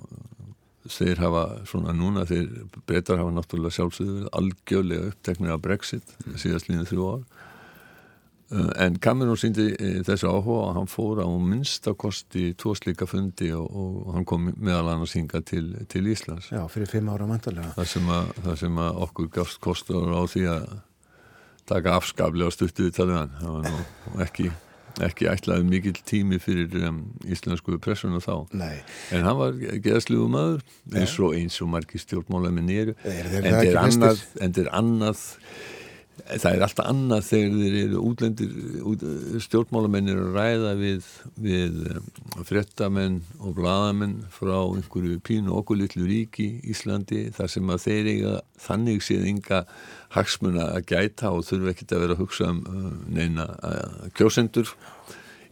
þeir 0.87 1.23
hafa 1.25 1.47
svona 1.67 1.97
núna 1.97 2.27
þeir 2.29 2.69
breytar 2.85 3.23
hafa 3.23 3.33
náttúrulega 3.35 3.79
sjálfsögðu 3.79 4.29
algjörlega 4.37 5.11
uppteknir 5.15 5.57
af 5.57 5.65
Brexit 5.65 6.17
síðast 6.37 6.69
línu 6.71 6.87
þrjú 6.87 7.11
ár 7.17 7.25
Uh, 7.25 7.36
en 8.55 8.99
Cameron 9.03 9.39
síndi 9.41 9.73
uh, 9.75 10.01
þessu 10.07 10.29
áhuga 10.31 10.59
og 10.69 10.75
hann 10.77 10.91
fór 10.91 11.23
á 11.25 11.27
minnstakosti 11.27 12.53
tvo 12.59 12.77
slíka 12.79 13.09
fundi 13.11 13.51
og, 13.57 13.67
og 13.67 14.13
hann 14.15 14.27
kom 14.29 14.51
meðal 14.55 14.93
annars 14.93 15.17
hinga 15.19 15.41
til, 15.43 15.73
til 15.91 16.07
Íslands. 16.13 16.53
Já, 16.55 16.63
fyrir 16.71 16.91
fimm 16.91 17.11
ára 17.11 17.27
vantarlega. 17.27 17.75
það 17.75 17.89
sem, 17.97 18.13
að, 18.19 18.31
það 18.45 18.61
sem 18.63 18.79
að 18.85 19.01
okkur 19.09 19.33
gafst 19.41 19.63
kostur 19.65 20.15
á 20.15 20.23
því 20.31 20.45
að 20.53 20.69
taka 21.67 21.97
afskaplega 21.99 22.55
stuttu 22.55 22.87
við 22.87 22.95
talvegan 23.01 23.35
það 23.41 23.57
var 23.57 23.67
nú 23.67 24.23
ekki, 24.23 24.51
ekki 25.03 25.29
ætlaði 25.33 25.67
mikill 25.67 25.97
tími 26.07 26.39
fyrir 26.43 26.87
um, 26.87 27.01
íslensku 27.27 27.81
pressuna 27.83 28.23
þá. 28.23 28.47
Nei, 28.55 28.77
en 29.11 29.27
hann 29.27 29.41
var 29.41 29.59
geðsluðu 29.59 30.29
maður 30.33 30.63
eins 30.95 31.17
og 31.19 31.35
eins 31.35 31.59
og 31.65 31.73
margir 31.75 32.03
stjórnmálamenn 32.05 32.71
eru. 32.77 32.95
Er 33.03 33.27
þeir 33.33 33.51
en 33.51 33.59
þeir 33.59 33.65
ekki 33.65 34.71
annað, 34.79 35.27
það 36.25 36.47
er 36.51 36.65
alltaf 36.65 36.89
annað 36.89 37.25
þegar 37.27 37.57
þeir 37.61 37.77
eru 37.83 38.01
útlendir 38.09 38.55
út, 38.89 39.03
stjórnmálamenn 39.45 40.11
eru 40.13 40.25
að 40.31 40.39
ræða 40.39 40.73
við, 40.81 41.11
við 41.45 41.77
um, 41.93 42.09
frettamenn 42.49 43.19
og 43.39 43.57
blaðamenn 43.59 44.17
frá 44.33 44.57
einhverju 44.65 45.21
pínu 45.27 45.55
okkur 45.61 45.81
litlu 45.83 46.09
ríki 46.09 46.49
Íslandi 46.73 47.27
þar 47.37 47.53
sem 47.53 47.73
að 47.73 47.85
þeir 47.85 48.11
eiga 48.15 48.35
þannig 48.67 49.05
séð 49.05 49.29
enga 49.33 49.63
hagsmuna 50.17 50.71
að 50.79 50.89
gæta 50.95 51.35
og 51.37 51.47
þurfa 51.47 51.75
ekkert 51.75 51.97
að 51.97 52.05
vera 52.07 52.17
að 52.17 52.25
hugsa 52.25 52.51
um 52.51 52.63
uh, 52.65 52.91
neina 53.13 53.49
uh, 53.61 54.11
kjósendur 54.17 54.73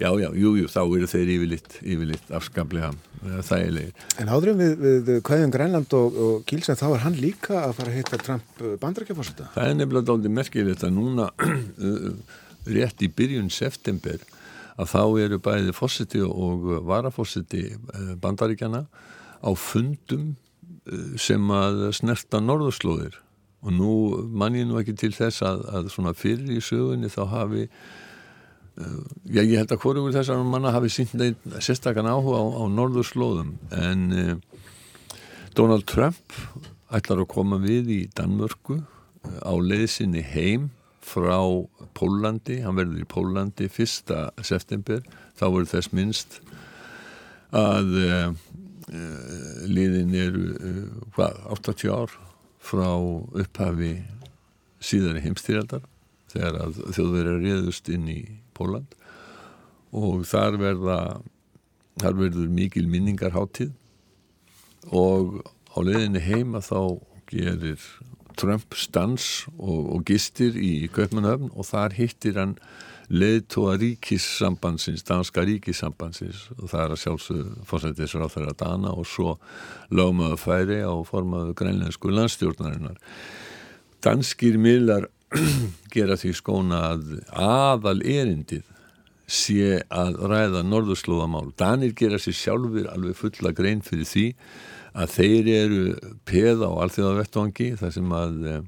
já, 0.00 0.08
já, 0.20 0.28
jú, 0.34 0.52
jú, 0.60 0.68
þá 0.70 0.80
eru 0.82 1.08
þeir 1.10 1.32
yfirlitt, 1.36 1.78
yfirlitt 1.82 2.32
afskaplega 2.34 2.92
uh, 2.92 3.40
þægilegir. 3.46 4.04
en 4.22 4.32
áðurum 4.32 4.62
við, 4.62 4.86
við 5.08 5.20
Kvæðum 5.26 5.54
Grænland 5.54 5.96
og, 5.98 6.20
og 6.26 6.44
Kilsen 6.50 6.78
þá 6.80 6.86
er 6.90 7.04
hann 7.06 7.18
líka 7.20 7.58
að 7.62 7.76
fara 7.78 7.92
að 7.92 7.98
hitta 8.00 8.20
Trump 8.22 8.62
bandarækjafórseta. 8.82 9.50
Það 9.56 9.70
er 9.70 9.78
nefnilega 9.80 10.10
dálítið 10.10 10.36
merkilegt 10.40 10.86
að 10.86 10.94
núna 10.98 11.30
rétt 12.76 13.04
í 13.04 13.10
byrjun 13.12 13.50
september 13.52 14.22
að 14.74 14.90
þá 14.90 15.02
eru 15.24 15.40
bæði 15.42 15.74
fósiti 15.76 16.22
og 16.24 16.70
varafósiti 16.86 17.66
bandaríkjana 18.22 18.86
á 19.44 19.50
fundum 19.58 20.32
eh, 20.88 21.14
sem 21.20 21.52
að 21.52 21.90
snerta 21.96 22.40
norðurslóðir 22.42 23.20
og 23.64 23.72
nú 23.72 23.92
mann 24.32 24.56
ég 24.58 24.66
nú 24.68 24.80
ekki 24.80 24.96
til 24.98 25.12
þess 25.16 25.44
að, 25.44 25.64
að 25.72 25.92
svona 25.94 26.14
fyrir 26.16 26.52
í 26.52 26.62
sögunni 26.64 27.12
þá 27.12 27.22
hafi 27.32 27.68
Já, 28.74 29.38
ég 29.38 29.54
held 29.60 29.70
að 29.70 29.82
hvorugur 29.84 30.14
þessar 30.16 30.40
manna 30.42 30.72
hafi 30.74 30.88
sínt 30.90 31.12
sérstakann 31.62 32.08
áhuga 32.10 32.40
á, 32.42 32.46
á 32.58 32.64
norðurslóðum 32.74 33.52
en 33.70 34.00
uh, 34.10 34.32
Donald 35.54 35.86
Trump 35.86 36.34
ætlar 36.90 37.22
að 37.22 37.30
koma 37.30 37.60
við 37.62 37.92
í 37.94 38.00
Danmörku 38.18 38.80
uh, 38.80 39.38
á 39.46 39.54
leiðsinni 39.54 40.24
heim 40.26 40.72
frá 41.04 41.38
Pólandi, 41.94 42.64
hann 42.64 42.74
verður 42.74 43.04
í 43.04 43.06
Pólandi 43.06 43.70
1. 43.70 44.10
september, 44.42 45.06
þá 45.38 45.44
verður 45.46 45.72
þess 45.76 45.94
minnst 45.94 46.38
að 47.54 47.94
uh, 48.02 48.28
uh, 48.90 49.64
liðin 49.70 50.14
eru 50.18 50.46
uh, 50.50 50.84
hvað, 51.14 51.44
80 51.60 51.94
ár 51.94 52.20
frá 52.58 52.90
upphafi 52.90 54.00
síðari 54.82 55.22
heimstýraldar 55.22 55.86
þegar 56.32 56.64
að 56.64 56.80
þjóðverið 56.96 57.44
réðust 57.44 57.94
inn 57.94 58.10
í 58.10 58.22
Póland 58.56 58.98
og 59.94 60.24
þar 60.28 60.58
verða 60.60 60.98
þar 62.02 62.18
verður 62.18 62.50
mikil 62.50 62.88
minningarháttíð 62.90 63.72
og 64.94 65.42
á 65.74 65.78
leiðinni 65.82 66.22
heima 66.24 66.62
þá 66.64 66.98
gerir 67.30 67.78
Trump 68.34 68.74
stans 68.74 69.46
og, 69.54 69.94
og 69.94 70.02
gistir 70.08 70.56
í 70.58 70.88
Kaupmannhöfn 70.92 71.52
og 71.54 71.68
þar 71.68 71.94
hittir 71.94 72.38
hann 72.40 72.56
leiðtóa 73.12 73.76
ríkissambansins, 73.78 75.04
danska 75.06 75.44
ríkissambansins 75.44 76.48
og 76.56 76.70
það 76.72 76.84
er 76.84 76.94
að 76.94 77.02
sjálfsögðu 77.02 77.66
fórsættisra 77.68 78.26
á 78.26 78.32
þeirra 78.32 78.54
dana 78.58 78.94
og 78.96 79.06
svo 79.08 79.36
lögmaðu 79.92 80.38
færi 80.40 80.80
á 80.82 80.94
formaðu 81.06 81.54
grænlensku 81.58 82.10
landstjórnarinnar. 82.10 82.96
Danskir 84.04 84.56
miðlar 84.60 85.08
gera 85.94 86.16
því 86.20 86.32
skóna 86.38 86.80
að 86.92 87.18
aðal 87.32 87.98
erindið 88.02 88.70
sé 89.30 89.80
að 89.88 90.18
ræða 90.28 90.62
norðurslóðamál. 90.68 91.48
Danir 91.58 91.94
gera 91.96 92.20
sér 92.20 92.36
sjálfur 92.36 92.90
alveg 92.92 93.16
fulla 93.18 93.54
grein 93.56 93.80
fyrir 93.84 94.08
því 94.08 94.26
að 94.94 95.14
þeir 95.16 95.48
eru 95.54 95.84
peða 96.28 96.68
á 96.70 96.72
alþjóðavettvangi 96.84 97.70
þar 97.80 97.94
sem 97.96 98.12
að 98.14 98.36
e, 98.50 98.58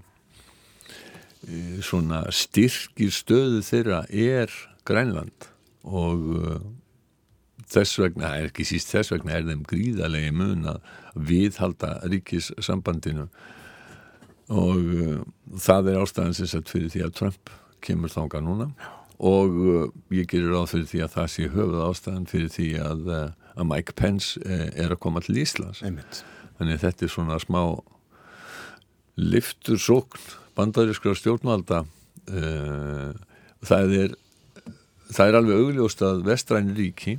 svona 1.85 2.25
styrkir 2.35 3.13
stöðu 3.15 3.61
þeirra 3.67 4.01
er 4.11 4.55
Grænland 4.89 5.51
og 5.87 6.25
e, 6.41 6.57
þess 7.71 8.01
vegna, 8.03 8.33
ekki 8.47 8.67
síst 8.67 8.91
þess 8.95 9.13
vegna 9.15 9.37
er 9.37 9.47
þeim 9.47 9.63
gríðalegi 9.71 10.33
mun 10.35 10.67
að 10.73 10.91
viðhalda 11.31 11.93
ríkissambandinu 12.11 13.29
og 14.53 14.77
uh, 14.77 15.17
það 15.59 15.91
er 15.93 16.03
ástæðan 16.03 16.37
sem 16.39 16.51
sett 16.51 16.71
fyrir 16.71 16.93
því 16.93 17.03
að 17.07 17.17
Trump 17.19 17.53
kemur 17.85 18.13
þánga 18.13 18.43
núna. 18.45 18.69
Og 19.17 19.59
uh, 19.65 19.89
ég 20.15 20.29
gerir 20.31 20.53
ráð 20.55 20.73
fyrir 20.75 20.89
því 20.93 21.03
að 21.07 21.13
það 21.17 21.29
sé 21.35 21.51
höfuð 21.55 21.83
ástæðan 21.89 22.31
fyrir 22.31 22.53
því 22.55 22.71
að, 22.85 23.05
uh, 23.09 23.53
að 23.57 23.69
Mike 23.73 23.97
Pence 23.99 24.41
er 24.47 24.93
að 24.93 25.03
koma 25.03 25.23
til 25.25 25.39
Íslands. 25.43 25.83
Einmitt. 25.87 26.23
þannig 26.59 26.79
að 26.79 26.85
þetta 26.87 27.05
er 27.07 27.13
svona 27.13 27.41
smá 27.43 27.63
liftur 29.17 29.81
sókn 29.81 30.21
bandarískra 30.57 31.13
stjórnvalda. 31.17 31.83
Það 33.67 33.93
er 33.97 34.15
það 35.13 35.29
er 35.29 35.39
alveg 35.39 35.63
augljóst 35.63 36.03
að 36.05 36.23
vestræn 36.27 36.73
ríki 36.77 37.17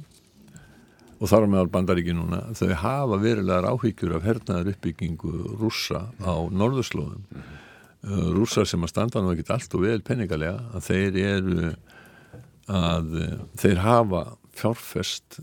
og 1.17 1.29
þar 1.31 1.47
meðal 1.49 1.69
bandaríki 1.73 2.13
núna, 2.15 2.43
þau 2.57 2.73
hafa 2.77 3.19
verilegar 3.21 3.67
áhyggjur 3.71 4.17
af 4.17 4.27
hernaðar 4.27 4.71
uppbyggingu 4.73 5.33
rússa 5.57 6.07
á 6.21 6.35
norðurslóðum 6.53 7.23
mm 7.23 7.41
-hmm. 7.41 8.33
rússar 8.37 8.65
sem 8.65 8.83
að 8.83 8.93
standa 8.93 9.21
nú 9.21 9.31
ekkit 9.33 9.51
allt 9.51 9.75
og 9.75 9.81
vel 9.81 10.01
penningalega 10.01 10.61
að 10.73 10.81
þeir 10.89 11.17
eru 11.17 11.75
að 12.67 13.07
þeir 13.57 13.79
hafa 13.79 14.37
fjárfest 14.53 15.39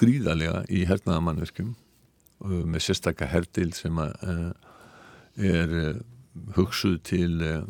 gríðarlega 0.00 0.64
í 0.70 0.84
hernaðamannverkjum 0.86 1.74
með 2.40 2.80
sérstakka 2.80 3.26
herdil 3.26 3.72
sem 3.72 3.98
að 3.98 4.54
er 5.36 6.00
hugsuð 6.56 7.02
til 7.02 7.66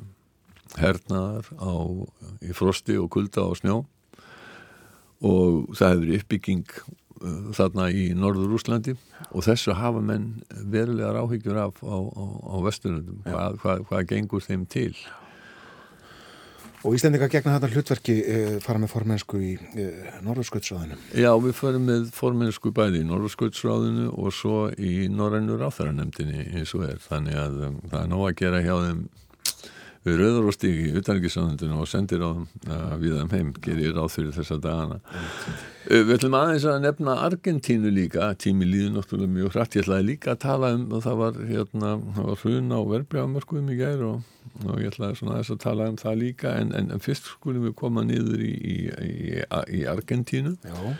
hernaðar 0.78 1.48
á, 1.58 1.72
í 2.44 2.52
frosti 2.54 2.98
og 3.00 3.10
kulda 3.10 3.42
og 3.42 3.58
snjó 3.58 3.80
og 5.26 5.74
það 5.76 5.90
hefur 5.94 6.14
uppbygging 6.20 6.70
uh, 6.70 6.99
þarna 7.56 7.88
í 7.92 8.10
norður 8.16 8.56
Úslandi 8.56 8.96
og 9.30 9.44
þessu 9.44 9.74
hafa 9.76 10.00
menn 10.04 10.30
verulegar 10.72 11.20
áhyggjur 11.20 11.58
af 11.60 11.82
á, 11.84 11.96
á, 12.00 12.24
á 12.48 12.56
vesturlundum 12.64 13.24
hvað, 13.26 13.58
hvað, 13.64 13.82
hvað 13.90 14.06
gengur 14.14 14.46
þeim 14.46 14.68
til 14.70 14.94
Og 16.80 16.94
Íslendinga 16.96 17.26
gegna 17.28 17.58
þetta 17.58 17.68
hlutverki 17.74 18.14
uh, 18.24 18.54
fara 18.64 18.80
með 18.80 18.92
formennsku 18.94 19.40
í 19.44 19.50
uh, 19.52 20.12
Norðursköldsráðinu. 20.24 20.96
Já, 21.12 21.28
við 21.44 21.52
förum 21.58 21.84
með 21.90 22.06
formennsku 22.16 22.72
bæði 22.72 23.02
í 23.02 23.08
Norðursköldsráðinu 23.08 24.06
og 24.14 24.32
svo 24.32 24.62
í 24.80 24.94
Norrænur 25.12 25.60
áþæranemdini 25.66 26.46
eins 26.56 26.72
og 26.78 26.86
er. 26.88 26.96
Þannig 27.04 27.36
að 27.36 27.58
um, 27.66 27.76
það 27.84 27.98
er 28.00 28.08
nóg 28.14 28.24
að 28.30 28.38
gera 28.40 28.62
hjá 28.64 28.72
þeim 28.86 29.02
við 30.06 30.16
rauður 30.16 30.48
og 30.48 30.56
stígi 30.56 30.86
í 30.88 30.92
utanrikiðsánundinu 31.00 31.76
og 31.82 31.88
sendir 31.90 32.22
á 32.24 32.30
uh, 32.32 32.94
við 33.00 33.18
þeim 33.18 33.32
heim, 33.34 33.52
gerir 33.60 33.94
ráð 33.96 34.08
fyrir 34.14 34.32
þessa 34.36 34.56
dagana. 34.62 35.00
Uh, 35.84 36.00
við 36.08 36.14
ætlum 36.16 36.36
aðeins 36.38 36.66
að 36.70 36.78
nefna 36.86 37.16
Argentínu 37.26 37.92
líka, 37.92 38.30
tími 38.40 38.68
líður 38.68 38.94
náttúrulega 38.96 39.34
mjög 39.36 39.54
hrætt, 39.54 39.76
ég 39.76 39.84
ætlaði 39.84 40.08
líka 40.08 40.34
að 40.34 40.42
tala 40.46 40.72
um 40.76 40.86
og 40.96 41.04
það 41.04 41.20
var 41.20 41.40
hérna, 41.52 41.94
það 42.16 42.30
var 42.30 42.44
hrun 42.44 42.72
á 42.72 42.80
verbrjáðamörkuðum 42.94 43.72
í 43.74 43.80
gær 43.80 44.04
og, 44.08 44.36
og 44.64 44.74
ég 44.80 44.92
ætlaði 44.94 45.20
svona 45.20 45.36
aðeins 45.36 45.54
að 45.56 45.64
tala 45.66 45.90
um 45.92 46.00
það 46.00 46.20
líka 46.24 46.54
en, 46.62 46.72
en, 46.80 46.92
en 46.96 47.04
fyrst 47.04 47.32
skulum 47.34 47.68
við 47.68 47.76
koma 47.82 48.06
niður 48.06 48.46
í, 48.46 48.54
í, 48.56 48.78
í, 48.88 49.42
í 49.80 49.84
Argentínu. 49.90 50.56
Já. 50.64 50.94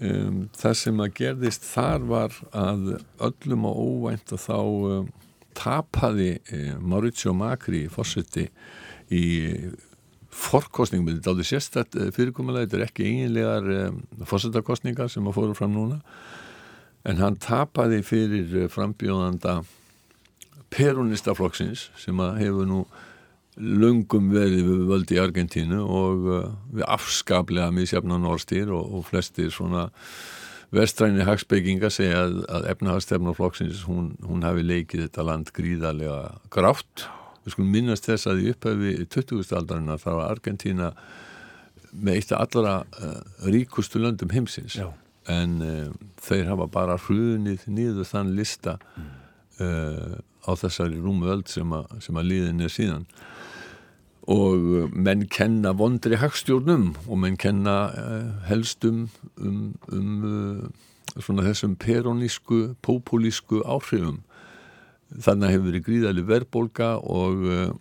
Um, 0.00 0.46
það 0.56 0.78
sem 0.80 1.00
að 1.04 1.10
gerðist 1.18 1.66
þar 1.68 2.04
var 2.08 2.36
að 2.56 2.94
öllum 3.20 3.66
á 3.68 3.72
óvænt 3.76 4.32
að 4.32 4.40
þá 4.40 4.56
um, 4.56 5.10
tapaði 5.58 6.30
eh, 6.52 6.72
Mauricio 6.78 7.34
Macri 7.36 7.84
fórseti 7.92 8.48
í 9.12 9.24
forkostningum, 10.32 11.10
þetta 11.12 11.28
er 11.28 11.34
aldrei 11.34 11.48
sérstætt 11.48 11.98
eh, 11.98 12.10
fyrirkomulega, 12.14 12.66
þetta 12.66 12.78
er 12.78 12.86
ekki 12.86 13.06
eiginlegar 13.08 13.70
eh, 13.74 14.24
fórsetakostningar 14.28 15.12
sem 15.12 15.28
að 15.28 15.38
fóru 15.38 15.56
fram 15.58 15.74
núna. 15.76 16.00
En 17.08 17.18
hann 17.18 17.38
tapaði 17.42 18.02
fyrir 18.06 18.68
frambjóðanda 18.70 19.62
perunistaflokksins 20.72 21.88
sem 21.98 22.20
að 22.22 22.38
hefur 22.44 22.68
nú 22.68 22.84
lungum 23.58 24.30
verið 24.32 24.62
við 24.64 24.84
völdi 24.88 25.16
í 25.18 25.20
Argentínu 25.20 25.82
og 25.82 26.22
við 26.72 26.86
afskaplega 26.86 27.74
misjafnan 27.74 28.24
orðstýr 28.24 28.70
og, 28.72 28.86
og 28.96 29.04
flestir 29.10 29.50
svona 29.52 29.90
vestræni 30.72 31.24
hagsbygginga 31.26 31.90
segja 31.92 32.22
að, 32.26 32.38
að 32.48 32.68
efnahagstefnaflokksins 32.72 33.82
hún, 33.88 34.12
hún 34.24 34.44
hafi 34.46 34.64
leikið 34.64 35.06
þetta 35.06 35.26
land 35.28 35.52
gríðarlega 35.56 36.20
grátt 36.54 37.06
við 37.42 37.56
skulum 37.56 37.74
minnast 37.74 38.08
þess 38.08 38.30
að 38.30 38.42
í 38.44 38.50
upphæfi 38.54 38.94
20. 39.12 39.44
aldarinn 39.58 39.92
að 39.92 40.04
það 40.04 40.18
var 40.20 40.32
Argentína 40.32 40.90
með 41.92 42.18
eitt 42.18 42.32
af 42.32 42.44
allra 42.46 42.74
uh, 42.82 43.18
ríkustu 43.52 44.00
löndum 44.00 44.32
heimsins 44.32 44.78
Já. 44.78 44.88
en 45.28 45.58
uh, 45.60 45.88
þeir 46.22 46.48
hafa 46.52 46.68
bara 46.72 46.96
hrunið 47.04 47.66
niður 47.68 48.08
þann 48.08 48.32
lista 48.38 48.78
uh, 49.60 50.16
á 50.42 50.50
þessari 50.58 51.02
rúmu 51.02 51.28
öll 51.34 51.44
sem, 51.50 51.68
a, 51.76 51.84
sem 52.00 52.16
að 52.16 52.30
líðin 52.30 52.64
er 52.64 52.72
síðan 52.72 53.04
og 54.30 54.66
uh, 54.70 54.88
menn 54.92 55.26
kenna 55.26 55.72
vondri 55.74 56.18
hagstjórnum 56.20 56.92
og 57.08 57.20
menn 57.22 57.38
kenna 57.40 57.76
uh, 57.90 58.26
helstum 58.48 59.08
um, 59.36 59.72
um 59.90 60.26
uh, 60.26 60.90
svona 61.20 61.44
þessum 61.44 61.76
peronísku, 61.76 62.74
populísku 62.80 63.60
áhrifum. 63.68 64.22
Þannig 65.12 65.52
hefur 65.52 65.66
verið 65.68 65.88
gríðali 65.88 66.22
verðbólka 66.24 66.94
og 67.02 67.42
uh, 67.44 67.72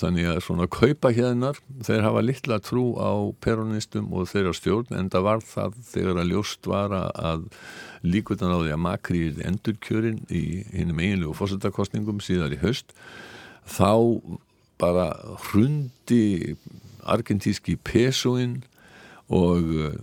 þannig 0.00 0.28
að 0.30 0.40
svona 0.44 0.66
kaupa 0.70 1.10
hérnar 1.14 1.58
þeir 1.84 2.04
hafa 2.06 2.22
litla 2.24 2.58
trú 2.62 2.84
á 2.96 3.12
peronistum 3.44 4.12
og 4.14 4.28
þeirra 4.30 4.54
stjórn 4.56 4.96
en 4.96 5.10
það 5.12 5.26
var 5.26 5.44
það 5.44 5.76
þegar 5.90 6.20
að 6.22 6.30
ljóst 6.32 6.68
var 6.70 6.94
að 6.94 7.44
líkutan 8.06 8.54
á 8.54 8.58
því 8.60 8.72
að 8.76 8.82
makri 8.86 9.22
endurkjörin 9.44 10.22
í 10.30 10.44
hinnum 10.72 11.02
eiginlegu 11.02 11.36
fórsetakostningum 11.36 12.22
síðar 12.24 12.56
í 12.56 12.60
haust 12.64 12.94
þá 13.68 13.92
bara 14.84 15.08
hrundi 15.48 16.56
argentíski 17.04 17.76
pesoinn 17.76 18.62
og 19.32 19.70
uh, 19.80 19.94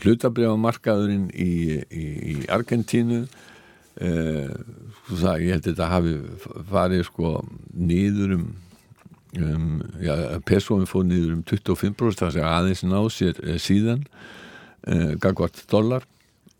hlutabriðamarkaðurinn 0.00 1.28
í, 1.32 1.80
í, 1.92 2.06
í 2.32 2.36
Argentínu 2.52 3.24
uh, 3.26 4.54
það, 5.10 5.42
ég 5.44 5.52
held 5.52 5.60
að 5.60 5.68
þetta 5.68 5.90
hafi 5.92 6.14
farið 6.70 7.04
sko 7.10 7.32
nýður 7.76 8.36
um, 8.38 8.46
um 9.36 9.70
já, 10.00 10.14
pesoinn 10.48 10.88
fóð 10.88 11.08
nýður 11.10 11.36
um 11.36 11.46
25% 11.52 12.24
það 12.24 12.34
sé 12.36 12.46
aðeins 12.48 12.84
ná 12.88 13.00
sér 13.12 13.40
uh, 13.44 13.56
síðan 13.60 14.06
gagvart 15.18 15.64
dólar 15.66 16.04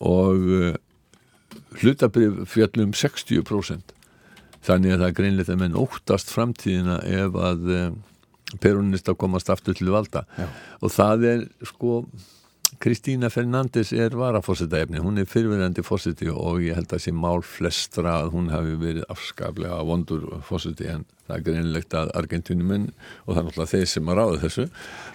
og 0.02 0.40
hlutabrið 1.78 2.40
fjöllum 2.50 2.90
60% 2.90 3.95
þannig 4.66 4.94
að 4.94 5.02
það 5.02 5.08
er 5.08 5.16
greinlegt 5.20 5.52
að 5.52 5.60
menn 5.62 5.80
óttast 5.80 6.32
framtíðina 6.34 7.00
ef 7.24 7.38
að 7.48 7.72
eh, 7.76 7.90
perunista 8.62 9.14
komast 9.18 9.50
aftur 9.52 9.76
til 9.78 9.90
valda 9.94 10.24
Já. 10.38 10.48
og 10.80 10.94
það 10.94 11.28
er 11.32 11.44
sko 11.66 12.00
Kristína 12.78 13.30
Fernandes 13.30 13.92
er 13.92 14.14
varafósitaefni, 14.18 14.98
hún 15.00 15.20
er 15.20 15.26
fyrverandi 15.30 15.84
fósiti 15.86 16.26
og 16.28 16.60
ég 16.64 16.76
held 16.76 16.90
að 16.92 17.04
sé 17.04 17.12
mál 17.14 17.44
flestra 17.46 18.18
að 18.24 18.32
hún 18.34 18.50
hafi 18.52 18.74
verið 18.80 19.06
afskaplega 19.12 19.78
vondur 19.86 20.26
fósiti 20.44 20.88
en 20.90 21.06
það 21.26 21.36
er 21.36 21.44
greinlegt 21.46 21.94
að 21.96 22.10
Argentínumenn 22.18 22.88
og 22.90 23.30
það 23.30 23.40
er 23.40 23.46
náttúrulega 23.46 23.72
þeir 23.72 23.86
sem 23.92 24.10
að 24.10 24.18
ráða 24.18 24.42
þessu 24.42 24.66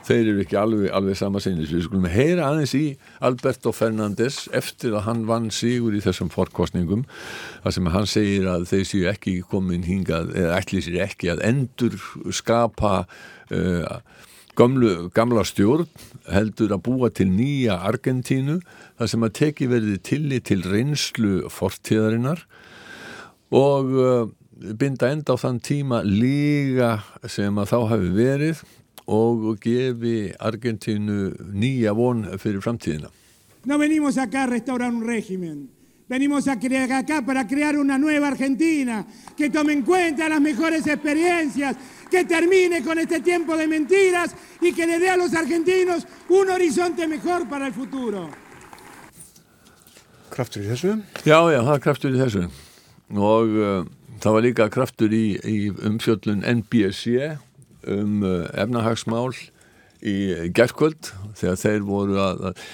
þeir 0.07 0.21
eru 0.21 0.45
ekki 0.45 0.59
alveg, 0.61 0.87
alveg 0.95 1.19
sama 1.19 1.43
sinni 1.43 1.67
við 1.67 1.85
skulum 1.85 2.09
heyra 2.11 2.47
aðeins 2.47 2.75
í 2.79 2.83
Alberto 3.29 3.75
Fernandes 3.75 4.41
eftir 4.57 4.95
að 4.95 5.05
hann 5.09 5.27
vann 5.29 5.51
sigur 5.55 5.95
í 5.95 6.01
þessum 6.03 6.31
forkostningum 6.33 7.05
þar 7.65 7.77
sem 7.77 7.93
hann 7.97 8.09
segir 8.09 8.49
að 8.51 8.67
þeir 8.71 8.89
séu 8.89 9.05
ekki 9.11 9.37
komin 9.51 9.85
hingað, 9.87 10.33
eða 10.39 10.57
ætli 10.59 10.83
sér 10.87 11.01
ekki 11.05 11.31
að 11.35 11.45
endur 11.51 11.99
skapa 12.31 13.03
uh, 13.51 14.01
Gamlu, 14.59 15.09
gamla 15.15 15.45
stjórn 15.47 15.87
heldur 16.31 16.73
að 16.75 16.83
búa 16.83 17.09
til 17.15 17.29
nýja 17.31 17.77
Argentínu 17.87 18.57
þar 18.99 19.09
sem 19.13 19.23
að 19.23 19.33
teki 19.39 19.69
verði 19.71 19.95
tillit 20.03 20.49
til 20.49 20.65
reynslu 20.67 21.47
fortíðarinnar 21.53 22.43
og 23.55 23.95
uh, 23.95 24.27
binda 24.75 25.13
enda 25.15 25.37
á 25.39 25.41
þann 25.41 25.61
tíma 25.63 26.01
líga 26.03 26.97
sem 27.31 27.55
að 27.63 27.71
þá 27.71 27.77
hafi 27.93 28.11
verið 28.17 28.63
og 29.11 29.47
gefi 29.63 30.17
Argentínu 30.35 31.31
nýja 31.55 31.95
von 31.95 32.27
fyrir 32.35 32.63
framtíðina. 32.63 33.11
No 33.65 33.77
venimos 33.79 34.17
acá 34.17 34.43
a 34.43 34.49
restaurar 34.49 34.91
un 34.91 35.03
régimen. 35.07 35.69
Venimos 36.12 36.45
a 36.50 36.60
crear 36.60 36.91
acá 36.91 37.21
para 37.21 37.47
crear 37.47 37.78
una 37.78 37.97
nueva 37.97 38.28
Argentina 38.28 39.06
que 39.38 39.50
tome 39.50 39.71
en 39.71 39.82
cuenta 39.82 40.28
las 40.28 40.41
mejores 40.41 40.86
experiencias, 40.86 41.78
que 42.10 42.26
termine 42.26 42.84
con 42.84 43.00
este 43.00 43.21
tiempo 43.21 43.56
de 43.56 43.65
mentiras 43.65 44.36
y 44.60 44.74
que 44.74 44.86
le 44.86 45.00
dé 45.00 45.10
a 45.10 45.15
los 45.15 45.34
argentinos 45.34 46.06
un 46.28 46.50
horizonte 46.50 47.08
mejor 47.08 47.47
para 47.47 47.67
el 47.67 47.74
futuro. 47.74 48.28
Kraftur 50.36 50.65
í 50.65 50.67
þessu. 50.74 50.97
Já, 51.24 51.39
já, 51.47 51.63
það 51.63 51.74
er 51.78 51.82
kraftur 51.88 52.12
í 52.12 52.19
þessu 52.19 52.43
og 53.15 53.56
uh, 53.56 53.88
það 54.19 54.36
var 54.36 54.45
líka 54.50 54.67
kraftur 54.71 55.15
í, 55.15 55.26
í 55.47 55.71
umfjöllun 55.71 56.43
NBSC 56.43 57.38
um 57.88 58.19
uh, 58.28 58.50
efnahagsmál 58.52 59.32
í 60.04 60.52
gerðkvöld 60.52 61.13
þegar 61.39 61.63
þeir 61.63 61.88
voru 61.88 62.19
að, 62.19 62.50
að, 62.52 62.65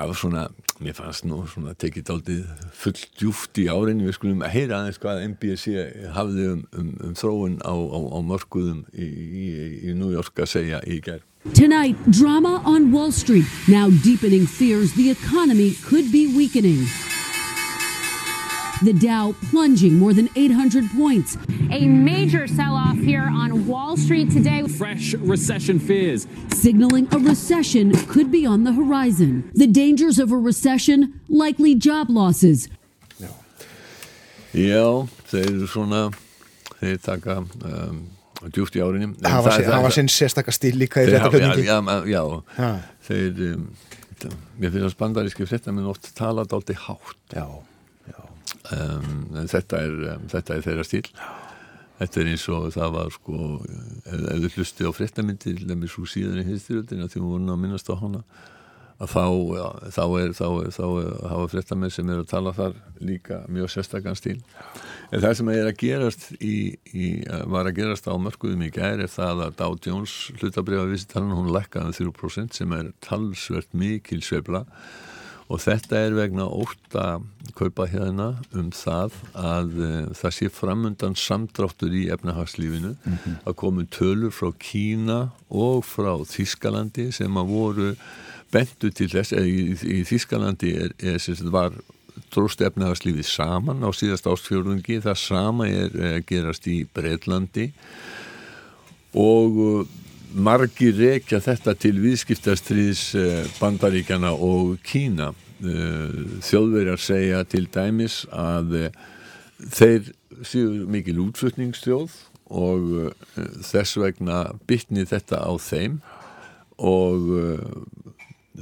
að 0.00 0.16
svona, 0.16 0.48
mér 0.82 0.96
fannst 0.96 1.24
nú 1.28 1.40
svona 1.48 1.74
tekið 1.78 2.12
aldrei 2.12 2.36
full 2.76 2.96
djúft 3.18 3.58
í 3.62 3.66
árinni 3.72 4.06
við 4.06 4.18
skulum 4.18 4.44
að 4.44 4.54
heyra 4.56 4.80
aðeins 4.80 5.00
hvað 5.02 5.22
NBSC 5.32 5.86
hafði 6.16 6.50
um, 6.52 6.62
um, 6.76 6.92
um 7.08 7.16
þróun 7.16 7.56
á, 7.64 7.72
á, 7.72 7.98
á 8.12 8.18
mörguðum 8.26 8.84
í, 8.92 9.08
í, 9.08 9.46
í 9.88 9.96
New 9.96 10.12
York 10.12 10.44
að 10.44 10.52
segja 10.52 10.82
í 10.84 11.00
gerð. 11.04 11.24
Tonight, 11.54 11.98
drama 12.10 12.58
on 12.66 12.90
Wall 12.92 13.12
Street, 13.12 13.46
now 13.68 13.88
deepening 14.02 14.46
fears 14.46 14.92
the 14.94 15.10
economy 15.10 15.74
could 15.86 16.10
be 16.10 16.26
weakening. 16.36 16.84
The 18.84 18.92
Dow 18.92 19.34
plunging 19.50 19.98
more 19.98 20.12
than 20.12 20.28
800 20.36 20.90
points. 20.96 21.36
A 21.70 21.86
major 21.86 22.46
sell 22.46 22.74
off 22.76 22.96
here 22.98 23.22
on 23.28 23.66
Wall 23.66 23.96
Street 23.96 24.30
today. 24.30 24.66
Fresh 24.68 25.14
recession 25.14 25.78
fears. 25.78 26.26
signaling 26.54 27.06
a 27.12 27.18
recession 27.18 27.92
could 28.06 28.30
be 28.30 28.44
on 28.46 28.64
the 28.64 28.72
horizon. 28.72 29.50
The 29.54 29.66
dangers 29.66 30.18
of 30.18 30.32
a 30.32 30.36
recession, 30.36 31.20
likely 31.28 31.74
job 31.74 32.08
losses. 32.10 32.68
Já, 34.56 35.04
þeir 35.28 35.46
eru 35.52 35.66
svona 35.68 35.98
þeir 36.80 36.96
taka 37.04 37.34
um, 37.44 37.98
djúft 38.54 38.76
í 38.78 38.80
árinni 38.80 39.10
En 39.10 39.28
Hafa, 39.28 39.50
það- 39.50 39.58
það, 39.58 39.66
það- 39.66 39.74
hafa 39.76 39.90
sinn 39.92 40.08
sérstakka 40.08 40.52
stíl 40.56 40.78
líka 40.80 41.02
í 41.02 41.10
Þeir 41.10 41.12
þetta 41.12 41.24
hafa- 41.26 41.38
flutningi. 41.38 41.66
Já, 41.66 41.76
já, 41.84 42.06
já. 42.14 42.42
Ha. 42.56 42.70
þeir 43.08 43.42
um, 43.52 43.66
það- 44.22 44.36
mér 44.60 44.70
finnst 44.72 44.86
að 44.88 44.94
spandaríski 44.96 45.46
fréttamenn 45.50 45.90
oft 45.92 46.08
tala 46.16 46.44
dálítið 46.48 46.80
hátt 46.86 47.34
Já, 47.36 47.44
já. 47.44 47.75
Um, 48.74 49.12
en 49.36 49.50
þetta 49.52 49.82
er, 49.84 49.96
um, 50.14 50.26
þetta 50.32 50.56
er 50.56 50.66
þeirra 50.66 50.86
stíl 50.86 51.04
þetta 52.00 52.20
er 52.20 52.32
eins 52.32 52.48
og 52.52 52.66
það 52.74 52.98
var 52.98 53.14
sko 53.14 53.38
ef, 53.64 54.18
ef 54.18 54.42
þú 54.42 54.52
hlusti 54.56 54.88
á 54.88 54.90
fréttamyndir 54.96 55.62
lemmi 55.64 55.88
svo 55.90 56.04
síðan 56.08 56.42
í 56.42 56.48
hinstiröldina 56.50 57.08
því 57.08 57.22
við 57.22 57.30
vorum 57.30 57.54
að 57.54 57.62
minnast 57.64 57.90
á 57.92 57.96
hana 57.96 58.22
að 58.96 59.12
þá, 59.12 59.24
já, 59.52 59.64
þá 59.92 60.04
er 60.22 60.30
þá 60.72 60.84
hafa 61.28 61.48
fréttamenn 61.52 61.92
sem 61.92 62.10
er 62.12 62.22
að 62.22 62.30
tala 62.30 62.52
þar 62.56 62.76
líka 63.04 63.42
mjög 63.52 63.72
sérstakann 63.74 64.16
stíl. 64.16 64.38
En 65.12 65.20
það 65.20 65.34
sem 65.38 65.50
er 65.52 65.68
að 65.68 65.80
gerast 65.82 66.28
í, 66.40 66.56
í, 66.96 67.08
var 67.52 67.68
að 67.68 67.76
gerast 67.82 68.08
á 68.08 68.16
mörguðum 68.16 68.64
í 68.64 68.70
gæri 68.72 69.04
er 69.04 69.12
það 69.12 69.44
að 69.46 69.58
Dow 69.60 69.76
Jones 69.84 70.14
hlutabriða 70.40 70.88
visitarinn, 70.88 71.36
hún 71.36 71.52
lækkaði 71.52 71.92
3% 72.08 72.56
sem 72.56 72.72
er 72.76 72.88
talsvert 73.04 73.76
mikil 73.76 74.22
svebla 74.24 74.64
og 75.46 75.62
þetta 75.62 76.00
er 76.02 76.14
vegna 76.16 76.46
ótt 76.50 76.96
að 76.98 77.26
kaupa 77.56 77.86
hérna 77.88 78.28
um 78.56 78.70
það 78.74 79.14
að 79.38 79.74
uh, 79.78 79.96
það 80.18 80.34
sé 80.38 80.48
framundan 80.52 81.16
samdráttur 81.18 81.94
í 81.94 82.06
efnahagslífinu 82.14 82.94
mm 82.96 83.16
-hmm. 83.16 83.36
að 83.46 83.58
komu 83.62 83.86
tölur 83.86 84.34
frá 84.34 84.52
Kína 84.58 85.30
og 85.48 85.84
frá 85.84 86.12
Þískalandi 86.26 87.12
sem 87.12 87.36
að 87.36 87.52
voru 87.52 87.90
bentu 88.52 88.90
til 88.90 89.08
þess, 89.10 89.32
eða 89.32 89.46
í, 89.46 89.76
í 89.98 90.00
Þískalandi 90.06 90.72
er, 90.74 90.92
er, 90.98 91.18
er, 91.18 91.50
var 91.50 91.72
dróst 92.34 92.60
efnahagslífið 92.60 93.26
saman 93.28 93.84
á 93.86 93.90
síðast 93.94 94.26
ástfjörðungi 94.26 95.00
það 95.04 95.18
sama 95.20 95.68
er 95.68 95.94
að 95.94 96.24
gerast 96.26 96.66
í 96.66 96.86
Breitlandi 96.94 97.70
og 99.14 99.86
margir 100.36 100.94
rekja 100.98 101.40
þetta 101.40 101.74
til 101.80 101.96
viðskiptastriðs 102.02 103.02
uh, 103.16 103.42
bandaríkjana 103.58 104.34
og 104.34 104.76
Kína. 104.86 105.32
Uh, 105.56 106.38
þjóðverjar 106.44 107.00
segja 107.00 107.42
til 107.48 107.64
dæmis 107.72 108.24
að 108.28 108.90
þeir 109.72 110.10
séu 110.44 110.84
mikil 110.92 111.22
útflutningsstjóð 111.24 112.12
og 112.52 113.14
þess 113.64 113.96
vegna 113.98 114.42
bytni 114.68 115.06
þetta 115.08 115.40
á 115.40 115.52
þeim 115.58 115.96
og 116.76 117.24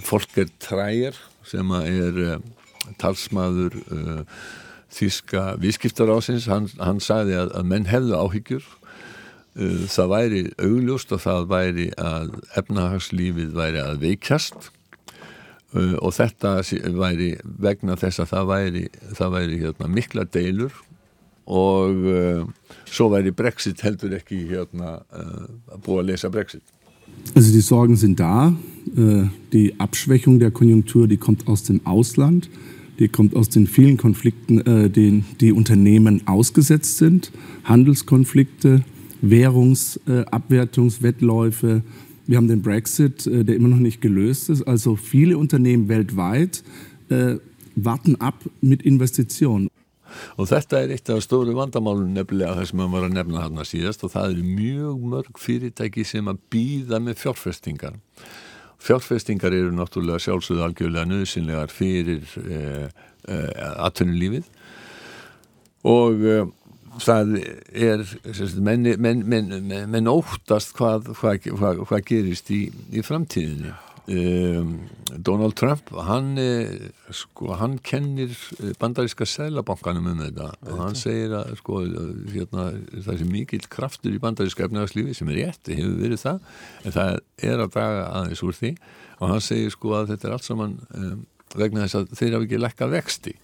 fólk 0.07 0.39
er 0.39 0.53
træjar 0.63 1.19
sem 1.45 1.75
er 1.75 2.39
talsmaður 3.03 3.75
þíska 4.95 5.57
vískiptarásins, 5.63 6.47
hann, 6.51 6.69
hann 6.79 7.03
sagði 7.03 7.37
að, 7.43 7.53
að 7.59 7.69
menn 7.71 7.89
hefðu 7.91 8.19
áhyggjur 8.19 8.67
það 9.55 10.09
væri 10.11 10.41
augljóst 10.59 11.13
og 11.15 11.21
það 11.23 11.45
væri 11.51 11.85
að 12.01 12.33
efnahagslífið 12.59 13.53
væri 13.55 13.83
að 13.85 14.01
veikjast 14.03 14.71
uh, 15.75 15.95
og 16.01 16.11
þetta 16.17 16.57
væri 16.99 17.35
vegna 17.45 17.95
þess 18.01 18.25
að 18.25 18.33
það 18.33 18.51
væri, 18.51 18.85
það 19.15 19.37
væri 19.37 19.61
hérna, 19.63 19.91
mikla 19.95 20.27
deilur 20.27 20.75
og 21.45 22.07
uh, 22.11 22.43
svo 22.89 23.11
væri 23.13 23.35
Brexit 23.37 23.85
heldur 23.87 24.17
ekki 24.19 24.43
hérna, 24.51 24.99
uh, 25.15 25.79
búa 25.85 26.03
að 26.03 26.15
lesa 26.15 26.33
Brexit 26.35 26.65
Also 27.37 27.53
die 27.53 27.63
Sorgen 27.63 27.97
sind 27.97 28.19
da. 28.19 28.53
Die 29.53 29.75
Abschwächung 29.79 30.41
der 30.41 30.51
Konjunktur, 30.51 31.07
die 31.07 31.17
kommt 31.17 31.47
aus 31.47 31.63
dem 31.63 31.81
Ausland. 31.85 32.49
die 32.99 33.09
kommt 33.09 33.37
aus 33.37 33.49
den 33.49 33.67
vielen 33.67 33.97
Konflikten, 33.97 34.63
denen 34.93 35.25
die 35.41 35.53
Unternehmen 35.53 36.23
ausgesetzt 36.27 36.99
sind. 36.99 37.33
Handelskonflikte, 37.65 38.85
Währungsabwertungswettläufe. 39.21 41.69
Äh, 41.69 41.83
Wir 42.27 42.39
haben 42.39 42.49
den 42.49 42.63
Brexit, 42.63 43.27
äh, 43.27 43.45
der 43.45 43.55
immer 43.55 43.69
noch 43.69 43.77
nicht 43.77 44.01
gelöst 44.01 44.49
ist. 44.49 44.63
Also 44.63 44.97
viele 44.97 45.37
Unternehmen 45.37 45.89
weltweit 45.89 46.63
äh, 47.11 47.35
warten 47.77 48.19
ab 48.21 48.37
mit 48.63 48.83
Investitionen. 48.83 49.69
Og 50.39 50.47
þetta 50.47 50.85
er 50.85 50.93
eitt 50.95 51.11
af 51.11 51.25
stóru 51.25 51.57
vandamálun 51.57 52.13
nefnilega 52.15 52.55
þess 52.61 52.71
að 52.71 52.79
maður 52.79 52.93
var 52.95 53.07
að 53.09 53.15
nefna 53.17 53.41
þarna 53.43 53.65
síðast 53.67 54.05
og 54.07 54.13
það 54.13 54.29
eru 54.31 54.45
mjög 54.47 55.01
mörg 55.11 55.41
fyrirtæki 55.43 56.05
sem 56.07 56.29
að 56.31 56.39
býða 56.55 57.01
með 57.03 57.19
fjárfestingar 57.19 57.97
fjárfestingar 58.85 59.57
eru 59.57 59.73
náttúrulega 59.75 60.23
sjálfsögðu 60.23 60.65
algjörlega 60.67 61.09
nöðsynlegar 61.09 61.73
fyrir 61.73 62.23
eh, 62.45 62.87
eh, 63.27 63.51
atvinnulífið 63.89 64.47
og 65.89 66.25
eh, 66.29 66.45
það 67.03 67.39
er 67.73 68.05
menn, 68.63 68.91
menn, 69.01 69.25
menn, 69.29 69.73
menn 69.91 70.11
óttast 70.11 70.75
hvað, 70.79 71.11
hvað, 71.19 71.49
hvað, 71.57 71.83
hvað 71.89 72.07
gerist 72.11 72.53
í, 72.55 72.67
í 72.95 73.03
framtíðinni. 73.05 73.75
Um, 74.05 74.83
Donald 75.25 75.55
Trump 75.57 75.89
hann, 76.05 76.35
sko, 77.09 77.55
hann 77.57 77.79
kennir 77.81 78.35
bandaríska 78.81 79.25
selabankanum 79.29 80.11
um 80.13 80.21
þetta. 80.21 80.51
Og 80.69 80.83
hann 80.83 80.99
segir 80.99 81.33
að 81.39 81.55
sko, 81.63 81.81
hérna, 82.35 82.67
það 82.99 83.15
er 83.15 83.31
mikil 83.31 83.63
kraftur 83.73 84.13
í 84.13 84.21
bandaríska 84.21 84.67
efnagslífi 84.69 85.17
sem 85.17 85.31
er 85.33 85.41
rétt, 85.41 85.73
hefur 85.73 85.97
verið 86.03 86.21
það 86.21 86.51
en 86.85 86.97
það 86.99 87.23
er 87.49 87.65
að 87.65 87.73
draga 87.79 88.05
aðeins 88.11 88.45
úr 88.45 88.59
því. 88.59 88.75
Og 89.21 89.33
hann 89.33 89.47
segir 89.47 89.73
sko 89.73 89.97
að 89.97 90.13
þetta 90.13 90.29
er 90.29 90.37
allt 90.37 90.49
saman 90.51 90.77
um, 90.93 91.25
vegna 91.55 91.87
þess 91.87 92.01
að 92.01 92.15
þeir 92.19 92.37
hafa 92.37 92.49
ekki 92.49 92.61
lekka 92.61 92.91
vexti 92.93 93.35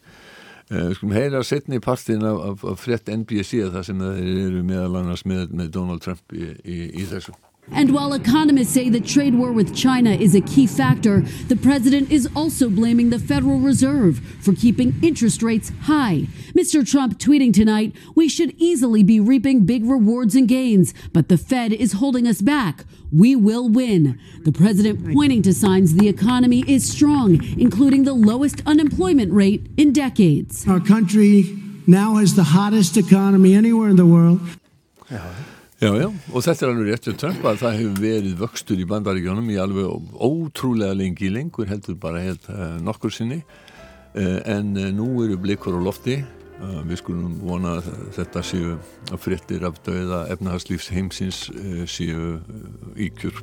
uh, 0.71 0.91
skulum 0.97 1.15
heyra 1.17 1.43
setni 1.47 1.81
partin 1.83 2.25
af, 2.27 2.41
af, 2.51 2.67
af 2.73 2.81
frett 2.81 3.13
NBC 3.13 3.65
það 3.75 3.87
sem 3.91 4.03
þeir 4.03 4.43
eru 4.47 4.65
meðal 4.67 5.01
annars 5.03 5.27
með, 5.29 5.49
með 5.53 5.73
Donald 5.77 6.05
Trump 6.05 6.37
í, 6.37 6.53
í, 6.65 6.83
í 7.03 7.07
þessu 7.11 7.37
And 7.73 7.95
while 7.95 8.13
economists 8.13 8.73
say 8.73 8.89
the 8.89 9.01
trade 9.01 9.35
war 9.35 9.53
with 9.53 9.75
China 9.75 10.11
is 10.11 10.35
a 10.35 10.41
key 10.41 10.67
factor, 10.67 11.21
the 11.49 11.57
president 11.57 12.11
is 12.11 12.29
also 12.35 12.69
blaming 12.69 13.11
the 13.11 13.19
Federal 13.19 13.59
Reserve 13.59 14.19
for 14.41 14.53
keeping 14.53 14.95
interest 15.03 15.43
rates 15.43 15.71
high. 15.83 16.27
Mr. 16.53 16.89
Trump 16.89 17.19
tweeting 17.19 17.53
tonight, 17.53 17.95
We 18.15 18.29
should 18.29 18.55
easily 18.59 19.03
be 19.03 19.21
reaping 19.21 19.67
big 19.67 19.85
rewards 19.85 20.35
and 20.35 20.49
gains, 20.49 20.93
but 21.13 21.29
the 21.29 21.39
Fed 21.39 21.73
is 21.73 21.95
holding 21.95 22.27
us 22.27 22.41
back. 22.43 22.85
We 23.13 23.35
will 23.37 23.69
win. 23.69 24.19
The 24.45 24.53
president 24.53 25.13
pointing 25.13 25.43
to 25.43 25.55
signs 25.55 25.95
the 25.95 26.09
economy 26.09 26.65
is 26.67 26.91
strong, 26.91 27.43
including 27.59 28.05
the 28.05 28.15
lowest 28.15 28.63
unemployment 28.67 29.33
rate 29.33 29.67
in 29.77 29.93
decades. 29.93 30.67
Our 30.69 30.81
country 30.81 31.45
now 31.87 32.17
has 32.17 32.35
the 32.35 32.45
hottest 32.45 32.97
economy 32.97 33.55
anywhere 33.55 33.89
in 33.89 33.97
the 33.97 34.07
world. 34.07 34.41
Yeah. 35.11 35.35
Já, 35.81 35.95
já, 35.97 36.11
og 36.13 36.43
þetta 36.45 36.67
er 36.67 36.71
alveg 36.75 36.89
rétt 36.91 37.07
við 37.09 37.15
Trump 37.23 37.47
að 37.49 37.63
það 37.63 37.77
hefur 37.79 38.01
verið 38.03 38.33
vöxtur 38.43 38.81
í 38.83 38.85
bandaríkjónum 38.91 39.47
í 39.49 39.55
alveg 39.63 40.19
ótrúlega 40.21 40.93
lengi 40.93 41.31
lengur 41.33 41.71
heldur 41.71 41.97
bara 42.03 42.21
helt 42.21 42.45
uh, 42.53 42.75
nokkur 42.85 43.15
sinni. 43.17 43.39
Uh, 44.13 44.43
en 44.45 44.75
uh, 44.77 44.91
nú 44.93 45.09
eru 45.25 45.41
blikur 45.41 45.73
á 45.73 45.81
lofti. 45.81 46.21
Við 46.61 46.99
skulum 47.01 47.39
vona 47.41 47.79
að 47.79 47.87
þetta 48.19 48.43
séu 48.45 48.75
að 49.09 49.23
frittir 49.25 49.65
af 49.65 49.79
döða 49.87 50.27
efnahagslífs 50.35 50.91
heimsins 50.93 51.47
séu 51.89 52.35
íkjur 53.01 53.41